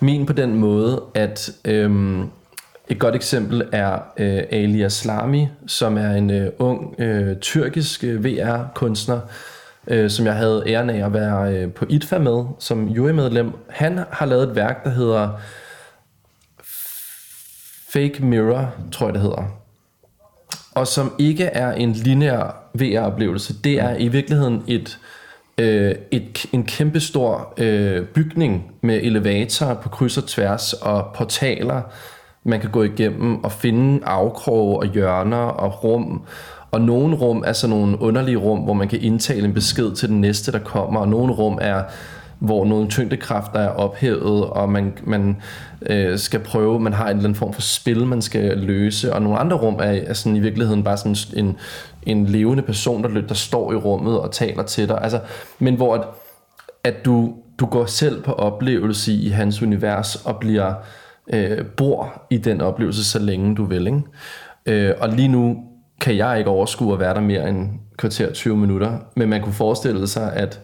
Min 0.00 0.26
på 0.26 0.32
den 0.32 0.54
måde, 0.54 1.02
at 1.14 1.50
øhm, 1.64 2.30
et 2.88 2.98
godt 2.98 3.14
eksempel 3.14 3.68
er 3.72 3.98
øh, 4.16 4.42
Ali 4.50 4.82
Aslami, 4.82 5.48
som 5.66 5.98
er 5.98 6.10
en 6.10 6.30
øh, 6.30 6.50
ung 6.58 6.94
øh, 6.98 7.36
tyrkisk 7.36 8.04
øh, 8.04 8.24
VR-kunstner, 8.24 9.20
øh, 9.88 10.10
som 10.10 10.26
jeg 10.26 10.34
havde 10.34 10.64
æren 10.66 10.90
af 10.90 11.06
at 11.06 11.12
være 11.12 11.54
øh, 11.54 11.72
på 11.72 11.84
ITFA 11.88 12.18
med 12.18 12.44
som 12.58 12.88
jurymedlem. 12.88 13.52
Han 13.70 14.00
har 14.10 14.26
lavet 14.26 14.48
et 14.48 14.56
værk, 14.56 14.84
der 14.84 14.90
hedder 14.90 15.40
Fake 17.88 18.24
Mirror, 18.24 18.74
tror 18.92 19.06
jeg 19.06 19.14
det 19.14 19.22
hedder. 19.22 19.60
Og 20.74 20.86
som 20.86 21.14
ikke 21.18 21.44
er 21.44 21.72
en 21.72 21.92
lineær 21.92 22.56
VR-oplevelse. 22.74 23.54
Det 23.64 23.80
er 23.80 23.96
i 23.96 24.08
virkeligheden 24.08 24.64
et, 24.66 24.98
øh, 25.58 25.94
et, 26.10 26.46
en 26.52 26.64
kæmpestor 26.64 27.54
øh, 27.58 28.06
bygning 28.06 28.72
med 28.80 29.00
elevatorer 29.02 29.74
på 29.74 29.88
kryds 29.88 30.18
og 30.18 30.26
tværs 30.26 30.72
og 30.72 31.12
portaler, 31.14 31.82
man 32.44 32.60
kan 32.60 32.70
gå 32.70 32.82
igennem 32.82 33.44
og 33.44 33.52
finde 33.52 34.04
afkroge 34.04 34.78
og 34.78 34.86
hjørner 34.86 35.36
og 35.36 35.84
rum. 35.84 36.22
Og 36.70 36.80
nogle 36.80 37.16
rum 37.16 37.44
er 37.46 37.52
sådan 37.52 37.76
nogle 37.76 38.00
underlige 38.00 38.36
rum, 38.36 38.58
hvor 38.58 38.74
man 38.74 38.88
kan 38.88 39.00
indtale 39.00 39.44
en 39.44 39.54
besked 39.54 39.92
til 39.92 40.08
den 40.08 40.20
næste, 40.20 40.52
der 40.52 40.58
kommer. 40.58 41.00
Og 41.00 41.08
nogle 41.08 41.32
rum 41.32 41.58
er 41.60 41.82
hvor 42.38 42.64
nogle 42.64 42.88
tyngdekræfter 42.88 43.58
er 43.60 43.68
ophævet, 43.68 44.44
og 44.44 44.68
man, 44.68 44.98
man 45.04 45.36
øh, 45.86 46.18
skal 46.18 46.40
prøve, 46.40 46.80
man 46.80 46.92
har 46.92 47.04
en 47.04 47.10
eller 47.10 47.24
anden 47.24 47.34
form 47.34 47.52
for 47.52 47.60
spil, 47.60 48.06
man 48.06 48.22
skal 48.22 48.58
løse, 48.58 49.14
og 49.14 49.22
nogle 49.22 49.38
andre 49.38 49.56
rum 49.56 49.74
er, 49.74 50.00
er 50.06 50.12
sådan 50.12 50.36
i 50.36 50.40
virkeligheden 50.40 50.84
bare 50.84 50.96
sådan 50.96 51.16
en, 51.36 51.56
en 52.02 52.26
levende 52.26 52.62
person, 52.62 53.02
der, 53.02 53.20
der 53.20 53.34
står 53.34 53.72
i 53.72 53.76
rummet 53.76 54.20
og 54.20 54.32
taler 54.32 54.62
til 54.62 54.88
dig. 54.88 54.98
Altså, 55.02 55.20
men 55.58 55.74
hvor 55.74 55.94
at, 55.94 56.02
at 56.84 57.04
du, 57.04 57.34
du 57.58 57.66
går 57.66 57.86
selv 57.86 58.22
på 58.22 58.32
oplevelse 58.32 59.12
i 59.12 59.28
hans 59.28 59.62
univers 59.62 60.16
og 60.16 60.36
bliver 60.36 60.74
øh, 61.32 61.66
bor 61.66 62.22
i 62.30 62.36
den 62.36 62.60
oplevelse, 62.60 63.04
så 63.04 63.18
længe 63.18 63.56
du 63.56 63.64
vil. 63.64 63.86
Ikke? 63.86 64.02
Øh, 64.66 64.94
og 65.00 65.08
lige 65.08 65.28
nu 65.28 65.64
kan 66.00 66.16
jeg 66.16 66.38
ikke 66.38 66.50
overskue 66.50 66.92
at 66.92 67.00
være 67.00 67.14
der 67.14 67.20
mere 67.20 67.48
end 67.48 67.70
kvarter 67.96 68.32
20 68.32 68.56
minutter, 68.56 68.98
men 69.16 69.28
man 69.28 69.42
kunne 69.42 69.52
forestille 69.52 70.06
sig, 70.06 70.32
at 70.32 70.60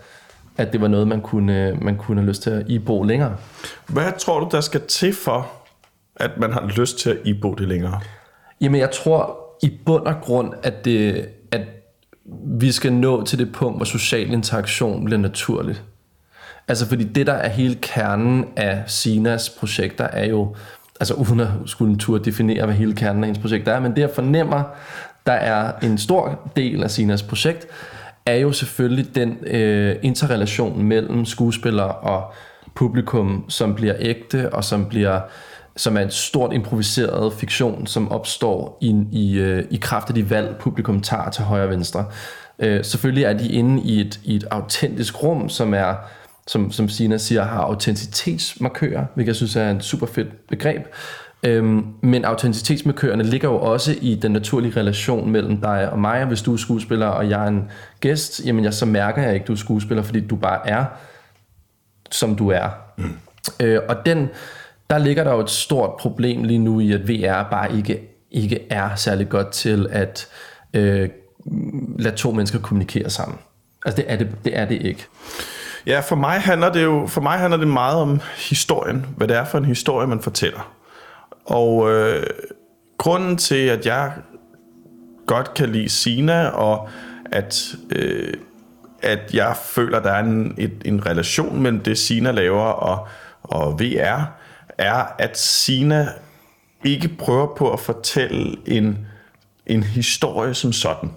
at 0.61 0.73
det 0.73 0.81
var 0.81 0.89
noget, 0.89 1.09
man 1.09 1.21
kunne, 1.21 1.79
man 1.81 1.97
kunne 1.97 2.21
have 2.21 2.29
lyst 2.29 2.43
til 2.43 2.51
at 2.51 2.65
ibo 2.69 3.03
længere. 3.03 3.37
Hvad 3.87 4.13
tror 4.19 4.41
du, 4.41 4.49
der 4.53 4.61
skal 4.61 4.81
til 4.89 5.15
for, 5.15 5.51
at 6.17 6.31
man 6.39 6.53
har 6.53 6.73
lyst 6.77 6.99
til 6.99 7.11
at 7.11 7.17
ibo 7.25 7.55
det 7.55 7.69
længere? 7.69 8.01
Jamen, 8.61 8.81
jeg 8.81 8.91
tror 8.91 9.39
i 9.63 9.79
bund 9.87 10.07
og 10.07 10.15
grund, 10.23 10.53
at, 10.63 10.85
det, 10.85 11.29
at 11.53 11.61
vi 12.47 12.73
skal 12.73 12.93
nå 12.93 13.25
til 13.25 13.39
det 13.39 13.53
punkt, 13.53 13.79
hvor 13.79 13.85
social 13.85 14.31
interaktion 14.33 15.05
bliver 15.05 15.19
naturligt. 15.19 15.85
Altså, 16.69 16.89
fordi 16.89 17.05
det, 17.05 17.27
der 17.27 17.33
er 17.33 17.49
hele 17.49 17.75
kernen 17.75 18.45
af 18.57 18.83
Sinas 18.87 19.51
projekter, 19.51 20.05
er 20.05 20.27
jo, 20.27 20.55
altså 21.01 21.15
uden 21.15 21.41
at 21.41 21.49
skulle 21.67 21.93
en 21.93 21.99
tur 21.99 22.19
definere, 22.19 22.67
hvad 22.67 22.75
hele 22.75 22.95
kernen 22.95 23.25
af 23.25 23.27
hendes 23.27 23.43
projekt 23.43 23.69
er, 23.69 23.81
men 23.81 23.91
det, 23.97 24.01
jeg 24.01 24.11
fornemmer, 24.15 24.63
der 25.27 25.33
er 25.33 25.73
en 25.83 25.99
stor 25.99 26.51
del 26.57 26.83
af 26.83 26.91
Sinas 26.91 27.23
projekt, 27.23 27.67
er 28.27 28.35
jo 28.35 28.53
selvfølgelig 28.53 29.15
den 29.15 29.39
øh, 29.47 29.97
interrelation 30.03 30.83
mellem 30.83 31.25
skuespiller 31.25 31.83
og 31.83 32.33
publikum, 32.75 33.45
som 33.49 33.75
bliver 33.75 33.95
ægte 33.99 34.55
og 34.55 34.65
som 34.65 34.87
bliver 34.87 35.21
som 35.77 35.97
er 35.97 36.01
en 36.01 36.11
stort 36.11 36.53
improviseret 36.53 37.33
fiktion, 37.33 37.87
som 37.87 38.13
opstår 38.13 38.79
i, 38.81 39.05
i, 39.13 39.39
øh, 39.39 39.65
i 39.71 39.77
kraft 39.77 40.09
af 40.09 40.15
de 40.15 40.31
valg, 40.31 40.57
publikum 40.61 41.01
tager 41.01 41.31
til 41.31 41.45
højre 41.45 41.65
og 41.65 41.71
venstre. 41.71 42.05
Øh, 42.59 42.85
selvfølgelig 42.85 43.25
er 43.25 43.33
de 43.33 43.49
inde 43.49 43.83
i 43.83 44.01
et, 44.01 44.21
i 44.25 44.37
et 44.37 44.45
autentisk 44.51 45.23
rum, 45.23 45.49
som 45.49 45.75
er 45.75 45.95
som, 46.51 46.73
som 46.73 46.89
Sina 46.89 47.19
siger, 47.19 47.43
har 47.43 47.61
autenticitetsmarkører, 47.61 49.05
hvilket 49.15 49.29
jeg 49.29 49.37
synes 49.37 49.57
er 49.57 49.71
en 49.71 49.81
super 49.81 50.07
fedt 50.07 50.47
begreb. 50.47 50.83
Øhm, 51.43 51.87
men 52.03 52.25
autenticitetsmarkørerne 52.25 53.23
ligger 53.23 53.49
jo 53.49 53.57
også 53.57 53.95
i 54.01 54.15
den 54.15 54.33
naturlige 54.33 54.81
relation 54.81 55.31
mellem 55.31 55.61
dig 55.61 55.91
og 55.91 55.99
mig, 55.99 56.21
og 56.21 56.29
hvis 56.29 56.43
du 56.43 56.53
er 56.53 56.57
skuespiller, 56.57 57.07
og 57.07 57.31
jeg 57.31 57.45
er 57.45 57.49
en 57.49 57.71
gæst, 58.01 58.45
jamen 58.45 58.65
jeg, 58.65 58.75
så 58.75 58.87
mærker 58.87 59.23
jeg 59.23 59.35
ikke, 59.35 59.47
du 59.47 59.53
er 59.53 59.57
skuespiller, 59.57 60.03
fordi 60.03 60.21
du 60.21 60.37
bare 60.37 60.69
er, 60.69 60.85
som 62.11 62.37
du 62.37 62.49
er. 62.49 62.69
Mm. 62.97 63.17
Øh, 63.61 63.81
og 63.89 63.97
den, 64.07 64.29
der 64.91 64.99
ligger 64.99 65.25
der 65.25 65.33
jo 65.33 65.41
et 65.41 65.51
stort 65.51 65.91
problem 66.01 66.45
lige 66.45 66.59
nu 66.59 66.81
i, 66.81 66.93
at 66.93 67.09
VR 67.09 67.51
bare 67.51 67.77
ikke, 67.77 68.09
ikke 68.31 68.67
er 68.71 68.95
særlig 68.97 69.29
godt 69.29 69.51
til 69.51 69.87
at 69.91 70.29
øh, 70.75 71.09
lade 71.99 72.17
to 72.17 72.33
mennesker 72.33 72.59
kommunikere 72.59 73.11
sammen. 73.11 73.39
Altså 73.85 73.97
det 73.97 74.13
er 74.13 74.17
det, 74.17 74.29
det 74.45 74.59
er 74.59 74.65
det 74.65 74.83
ikke. 74.83 75.07
Ja, 75.87 76.01
for 76.01 76.17
mig 76.17 76.41
handler 76.41 76.73
det 76.73 76.83
jo 76.83 77.07
for 77.07 77.21
mig 77.21 77.39
handler 77.39 77.57
det 77.57 77.69
meget 77.69 77.97
om 77.97 78.21
historien, 78.37 79.07
hvad 79.17 79.29
det 79.29 79.37
er 79.37 79.45
for 79.45 79.59
en 79.59 79.65
historie, 79.65 80.07
man 80.07 80.21
fortæller. 80.21 80.73
Og 81.45 81.91
øh, 81.91 82.27
grunden 82.99 83.37
til, 83.37 83.67
at 83.67 83.87
jeg 83.87 84.13
godt 85.27 85.55
kan 85.55 85.69
lide 85.69 85.89
Sina, 85.89 86.49
og 86.49 86.89
at, 87.33 87.75
øh, 87.97 88.35
at 89.03 89.35
jeg 89.35 89.57
føler, 89.57 90.03
der 90.03 90.11
er 90.11 90.25
en, 90.25 90.55
et, 90.59 90.83
en 90.85 91.07
relation 91.07 91.63
mellem 91.63 91.81
det, 91.81 91.99
Sina 91.99 92.31
laver 92.31 92.63
og, 92.63 93.09
og 93.43 93.81
VR, 93.81 94.25
er, 94.79 95.05
at 95.19 95.39
Sina 95.39 96.09
ikke 96.85 97.09
prøver 97.19 97.55
på 97.57 97.73
at 97.73 97.81
fortælle 97.81 98.57
en, 98.67 99.07
en 99.67 99.83
historie 99.83 100.55
som 100.55 100.73
sådan. 100.73 101.11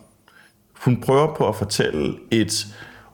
Hun 0.80 1.02
prøver 1.02 1.36
på 1.36 1.47
at 1.47 1.56
fortælle 1.56 2.15
et 2.32 2.65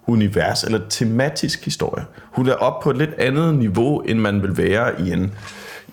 univers 0.10 0.64
eller 0.64 0.80
tematisk 0.90 1.66
historie. 1.66 2.06
Hun 2.24 2.48
er 2.48 2.54
op 2.54 2.84
på 2.84 2.90
et 2.90 2.98
lidt 2.98 3.14
andet 3.18 3.56
niveau, 3.56 4.00
end 4.00 4.20
man 4.20 4.42
vil 4.42 4.58
være 4.58 5.02
i 5.02 5.12
en, 5.12 5.34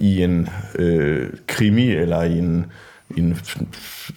i 0.01 0.23
en 0.23 0.49
øh, 0.75 1.29
krimi 1.47 1.91
eller 1.91 2.23
i 2.23 2.39
en, 2.39 2.67
i 3.11 3.21
en 3.21 3.39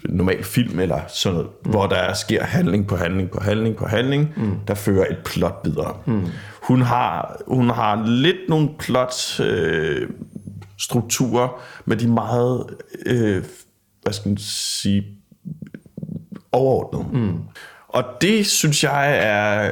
normal 0.04 0.44
film 0.44 0.80
eller 0.80 1.00
sådan 1.08 1.36
noget, 1.36 1.52
mm. 1.66 1.72
hvor 1.72 1.88
der 1.88 2.14
sker 2.14 2.44
handling 2.44 2.88
på 2.88 2.96
handling 2.96 3.30
på 3.32 3.40
handling 3.40 3.76
på 3.76 3.86
handling, 3.86 4.34
mm. 4.38 4.60
der 4.68 4.74
fører 4.74 5.06
et 5.12 5.18
plot 5.26 5.62
videre. 5.64 5.98
Mm. 6.06 6.26
Hun, 6.64 6.82
har, 6.82 7.42
hun 7.48 7.70
har 7.70 8.06
lidt 8.06 8.50
nogle 8.50 8.70
plot 8.80 9.40
øh, 9.40 10.10
strukturer 10.80 11.62
med 11.86 11.98
de 11.98 12.08
meget, 12.08 12.66
øh, 13.06 13.44
hvad 14.02 14.14
skal 14.14 14.30
man 14.30 14.38
sige, 14.38 15.04
overordnet. 16.52 17.14
Mm. 17.14 17.38
Og 17.90 18.04
det 18.22 18.48
synes 18.48 18.84
jeg 18.84 19.18
er... 19.18 19.72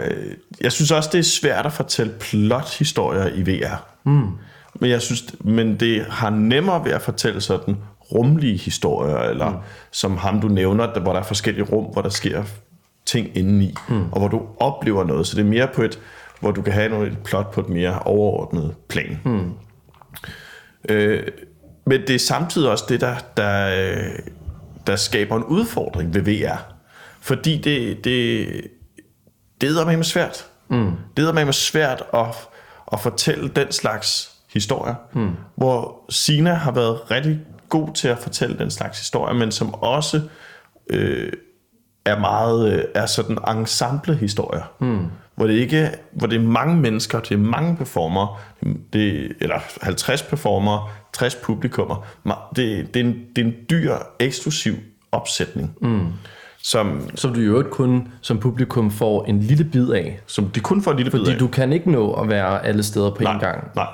Jeg 0.62 0.72
synes 0.72 0.92
også, 0.92 1.10
det 1.12 1.20
er 1.20 1.24
svært 1.24 1.66
at 1.66 1.74
fortælle 1.74 2.14
plot-historier 2.20 3.28
i 3.28 3.42
VR. 3.42 3.86
Mm. 4.04 4.30
Men 4.80 4.90
jeg 4.90 5.02
synes, 5.02 5.26
men 5.40 5.80
det 5.80 6.06
har 6.10 6.30
nemmere 6.30 6.86
ved 6.86 6.92
at 6.92 7.02
fortælle 7.02 7.42
sådan 7.42 7.78
rumlige 8.12 8.58
historier, 8.58 9.18
eller 9.18 9.50
mm. 9.50 9.58
som 9.92 10.18
ham 10.18 10.42
du 10.42 10.48
nævner, 10.48 10.94
der, 10.94 11.00
hvor 11.00 11.14
der 11.14 11.20
er 11.20 11.24
forskellige 11.24 11.66
rum, 11.66 11.86
hvor 11.86 12.02
der 12.02 12.10
sker 12.10 12.44
ting 13.06 13.38
indeni, 13.38 13.74
mm. 13.90 14.12
og 14.12 14.20
hvor 14.20 14.28
du 14.28 14.42
oplever 14.60 15.04
noget. 15.04 15.28
Så 15.28 15.36
det 15.36 15.42
er 15.42 15.50
mere 15.50 15.68
på 15.76 15.82
et, 15.82 16.00
hvor 16.40 16.52
du 16.52 16.62
kan 16.62 16.74
have 16.74 16.90
noget, 16.90 17.12
et 17.12 17.18
plot 17.18 17.54
på 17.54 17.62
et 17.62 17.70
mere 17.70 18.00
overordnet 18.00 18.76
plan. 18.90 19.20
Mm. 19.26 19.52
Øh, 20.90 21.24
men 21.86 22.02
det 22.02 22.10
er 22.10 22.20
samtidig 22.20 22.70
også 22.70 22.86
det, 22.90 23.02
der, 23.02 23.16
der, 23.38 23.78
der 24.88 24.96
skaber 24.96 25.38
en 25.38 25.44
udfordring 25.44 26.14
ved 26.14 26.22
VR. 26.22 26.77
Fordi 27.28 27.58
det, 27.58 28.04
det, 28.04 28.48
det 29.62 29.70
er 29.70 29.86
med 29.86 30.04
svært. 30.04 30.46
Mm. 30.70 30.92
Det 31.18 31.28
er 31.28 31.34
med 31.46 31.54
svært 31.54 32.04
at, 32.14 32.36
at 32.94 33.00
fortælle 33.00 33.50
den 33.50 33.72
slags 33.72 34.32
historier, 34.54 34.96
hmm. 35.14 35.36
hvor 35.56 36.06
Sina 36.10 36.54
har 36.54 36.72
været 36.72 37.12
rigtig 37.12 37.40
god 37.70 37.94
til 37.94 38.08
at 38.08 38.18
fortælle 38.18 38.58
den 38.58 38.72
slags 38.72 39.00
historier, 39.00 39.34
men 39.34 39.52
som 39.52 39.74
også 39.74 40.22
øh, 40.90 41.32
er 42.06 42.20
meget 42.20 42.74
øh, 42.74 42.84
er 42.96 43.06
sådan 43.06 43.38
ensemble 43.58 44.16
historier, 44.16 44.74
hmm. 44.80 45.06
hvor 45.36 45.48
det 45.48 45.54
ikke 45.54 45.92
hvor 46.12 46.28
det 46.28 46.36
er 46.36 46.44
mange 46.44 46.78
mennesker, 46.78 47.20
det 47.20 47.32
er 47.32 47.38
mange 47.38 47.78
performer, 47.78 48.42
det 48.94 49.34
eller 49.40 49.60
50 49.82 50.22
performer, 50.22 50.90
60 51.14 51.36
publikummer. 51.36 52.08
Det, 52.56 52.94
det, 52.94 53.00
er 53.00 53.06
en, 53.06 53.26
det 53.36 53.42
er 53.42 53.46
en 53.46 53.56
dyr 53.70 53.96
eksklusiv 54.20 54.76
opsætning. 55.12 55.74
Hmm. 55.82 56.08
Som, 56.72 57.10
som 57.16 57.34
du 57.34 57.40
jo 57.40 57.58
ikke 57.58 57.70
kun 57.70 58.08
som 58.22 58.40
publikum 58.40 58.92
får 58.92 59.26
en 59.26 59.40
lille 59.40 59.64
bid 59.64 59.90
af. 59.90 60.20
Som 60.26 60.50
de 60.50 60.60
kun 60.60 60.82
får 60.82 60.92
en 60.92 60.98
lille 60.98 61.12
Fordi 61.12 61.24
bid 61.24 61.34
af. 61.34 61.40
du 61.40 61.48
kan 61.48 61.74
ikke 61.74 61.92
nå 61.92 62.14
at 62.14 62.30
være 62.30 62.66
alle 62.66 62.84
steder 62.84 63.10
på 63.10 63.24
nej, 63.24 63.34
én 63.34 63.40
gang. 63.40 63.68
Nej, 63.76 63.88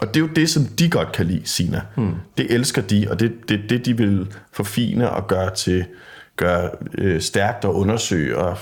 og 0.00 0.14
det 0.14 0.16
er 0.16 0.20
jo 0.20 0.26
det, 0.36 0.50
som 0.50 0.64
de 0.64 0.90
godt 0.90 1.12
kan 1.12 1.26
lide, 1.26 1.46
Sina. 1.46 1.80
Hmm. 1.96 2.14
Det 2.38 2.54
elsker 2.54 2.82
de, 2.82 3.06
og 3.10 3.20
det 3.20 3.26
er 3.26 3.46
det, 3.48 3.70
det, 3.70 3.86
de 3.86 3.96
vil 3.96 4.32
forfine 4.52 5.10
og 5.10 5.26
gøre 5.26 5.54
til 5.54 5.84
gøre 6.36 6.70
øh, 6.98 7.20
stærkt 7.20 7.64
og 7.64 7.74
undersøge. 7.74 8.36
Og, 8.36 8.58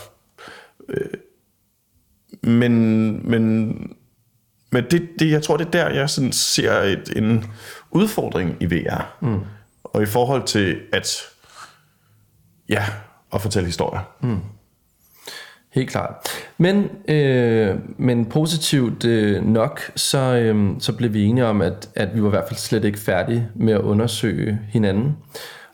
øh, 0.88 1.06
men 2.42 2.72
men, 3.30 3.66
men 4.70 4.84
det, 4.90 5.08
det, 5.18 5.30
jeg 5.30 5.42
tror, 5.42 5.56
det 5.56 5.66
er 5.66 5.70
der, 5.70 5.88
jeg 5.88 6.10
sådan 6.10 6.32
ser 6.32 6.72
et, 6.72 7.12
en 7.16 7.44
udfordring 7.90 8.56
i 8.60 8.66
VR. 8.66 9.16
Hmm. 9.20 9.40
Og 9.84 10.02
i 10.02 10.06
forhold 10.06 10.46
til 10.46 10.80
at, 10.92 11.22
ja, 12.72 12.84
at 13.34 13.40
fortælle 13.40 13.66
historier. 13.66 14.00
Hmm. 14.20 14.40
Helt 15.72 15.90
klart. 15.90 16.12
Men, 16.58 16.90
øh, 17.08 17.76
men 17.98 18.26
positivt 18.26 19.04
øh, 19.04 19.44
nok, 19.46 19.80
så, 19.96 20.18
øh, 20.18 20.70
så 20.78 20.92
blev 20.92 21.14
vi 21.14 21.24
enige 21.24 21.46
om, 21.46 21.62
at, 21.62 21.88
at 21.94 22.14
vi 22.14 22.22
var 22.22 22.28
i 22.28 22.30
hvert 22.30 22.44
fald 22.48 22.58
slet 22.58 22.84
ikke 22.84 22.98
færdige 22.98 23.48
med 23.54 23.72
at 23.72 23.80
undersøge 23.80 24.58
hinanden. 24.68 25.16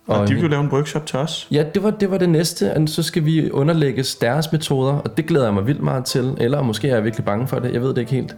Og, 0.06 0.18
og 0.18 0.28
de 0.28 0.34
ville 0.34 0.50
lave 0.50 0.62
en 0.62 0.68
workshop 0.68 1.06
til 1.06 1.18
os? 1.18 1.48
Ja, 1.50 1.64
det 1.74 1.82
var 1.82 1.90
det, 1.90 2.10
var 2.10 2.18
det 2.18 2.28
næste. 2.28 2.76
Og 2.76 2.88
så 2.88 3.02
skal 3.02 3.24
vi 3.24 3.50
underlægges 3.50 4.14
deres 4.14 4.52
metoder, 4.52 4.92
og 4.92 5.16
det 5.16 5.26
glæder 5.26 5.44
jeg 5.44 5.54
mig 5.54 5.66
vildt 5.66 5.82
meget 5.82 6.04
til. 6.04 6.34
Eller 6.40 6.62
måske 6.62 6.88
er 6.88 6.94
jeg 6.94 7.04
virkelig 7.04 7.24
bange 7.24 7.46
for 7.46 7.58
det. 7.58 7.72
Jeg 7.72 7.80
ved 7.80 7.88
det 7.88 7.98
ikke 7.98 8.12
helt. 8.12 8.36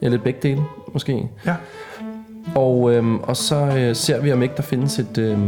Eller 0.00 0.18
begge 0.18 0.38
dele, 0.42 0.62
måske. 0.92 1.28
Ja. 1.46 1.54
Og, 2.54 2.94
øh, 2.94 3.14
og 3.14 3.36
så 3.36 3.56
øh, 3.56 3.96
ser 3.96 4.20
vi, 4.20 4.32
om 4.32 4.42
ikke 4.42 4.54
der 4.56 4.62
findes 4.62 4.98
et, 4.98 5.18
øh, 5.18 5.38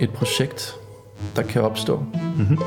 et 0.00 0.10
projekt, 0.10 0.74
der 1.36 1.42
kan 1.42 1.62
opstå. 1.62 2.04
Mm-hmm. 2.14 2.58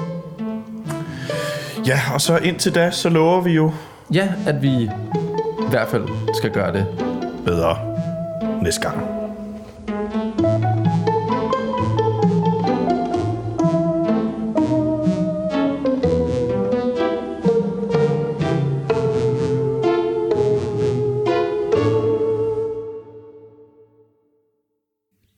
Ja, 1.87 1.99
og 2.13 2.21
så 2.21 2.37
indtil 2.37 2.75
da, 2.75 2.91
så 2.91 3.09
lover 3.09 3.41
vi 3.41 3.51
jo... 3.51 3.71
Ja, 4.13 4.33
at 4.47 4.61
vi 4.61 4.69
i 4.69 5.69
hvert 5.69 5.87
fald 5.87 6.07
skal 6.33 6.51
gøre 6.51 6.73
det 6.73 6.87
bedre 7.45 7.77
næste 8.61 8.81
gang. 8.81 8.97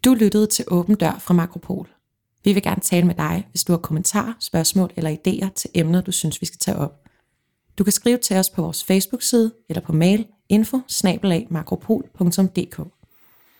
Du 0.05 0.13
lyttede 0.13 0.47
til 0.47 0.65
Åben 0.67 0.95
Dør 0.95 1.15
fra 1.19 1.33
Makropol. 1.33 1.98
Vi 2.43 2.53
vil 2.53 2.63
gerne 2.63 2.81
tale 2.81 3.07
med 3.07 3.15
dig, 3.15 3.47
hvis 3.51 3.63
du 3.63 3.71
har 3.71 3.77
kommentarer, 3.77 4.33
spørgsmål 4.39 4.91
eller 4.95 5.15
idéer 5.15 5.53
til 5.55 5.69
emner, 5.73 6.01
du 6.01 6.11
synes, 6.11 6.41
vi 6.41 6.45
skal 6.45 6.59
tage 6.59 6.77
op. 6.77 7.03
Du 7.77 7.83
kan 7.83 7.93
skrive 7.93 8.17
til 8.17 8.37
os 8.37 8.49
på 8.49 8.61
vores 8.61 8.83
Facebook-side 8.83 9.53
eller 9.69 9.81
på 9.81 9.93
mail 9.93 10.25
info 10.49 10.79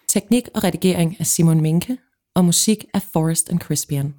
Teknik 0.08 0.48
og 0.54 0.64
redigering 0.64 1.16
af 1.20 1.28
Simon 1.28 1.62
Minke, 1.62 1.98
og 2.36 2.46
musik 2.46 2.86
af 2.94 3.02
Forest 3.14 3.50
and 3.50 3.60
Crispian. 3.60 4.16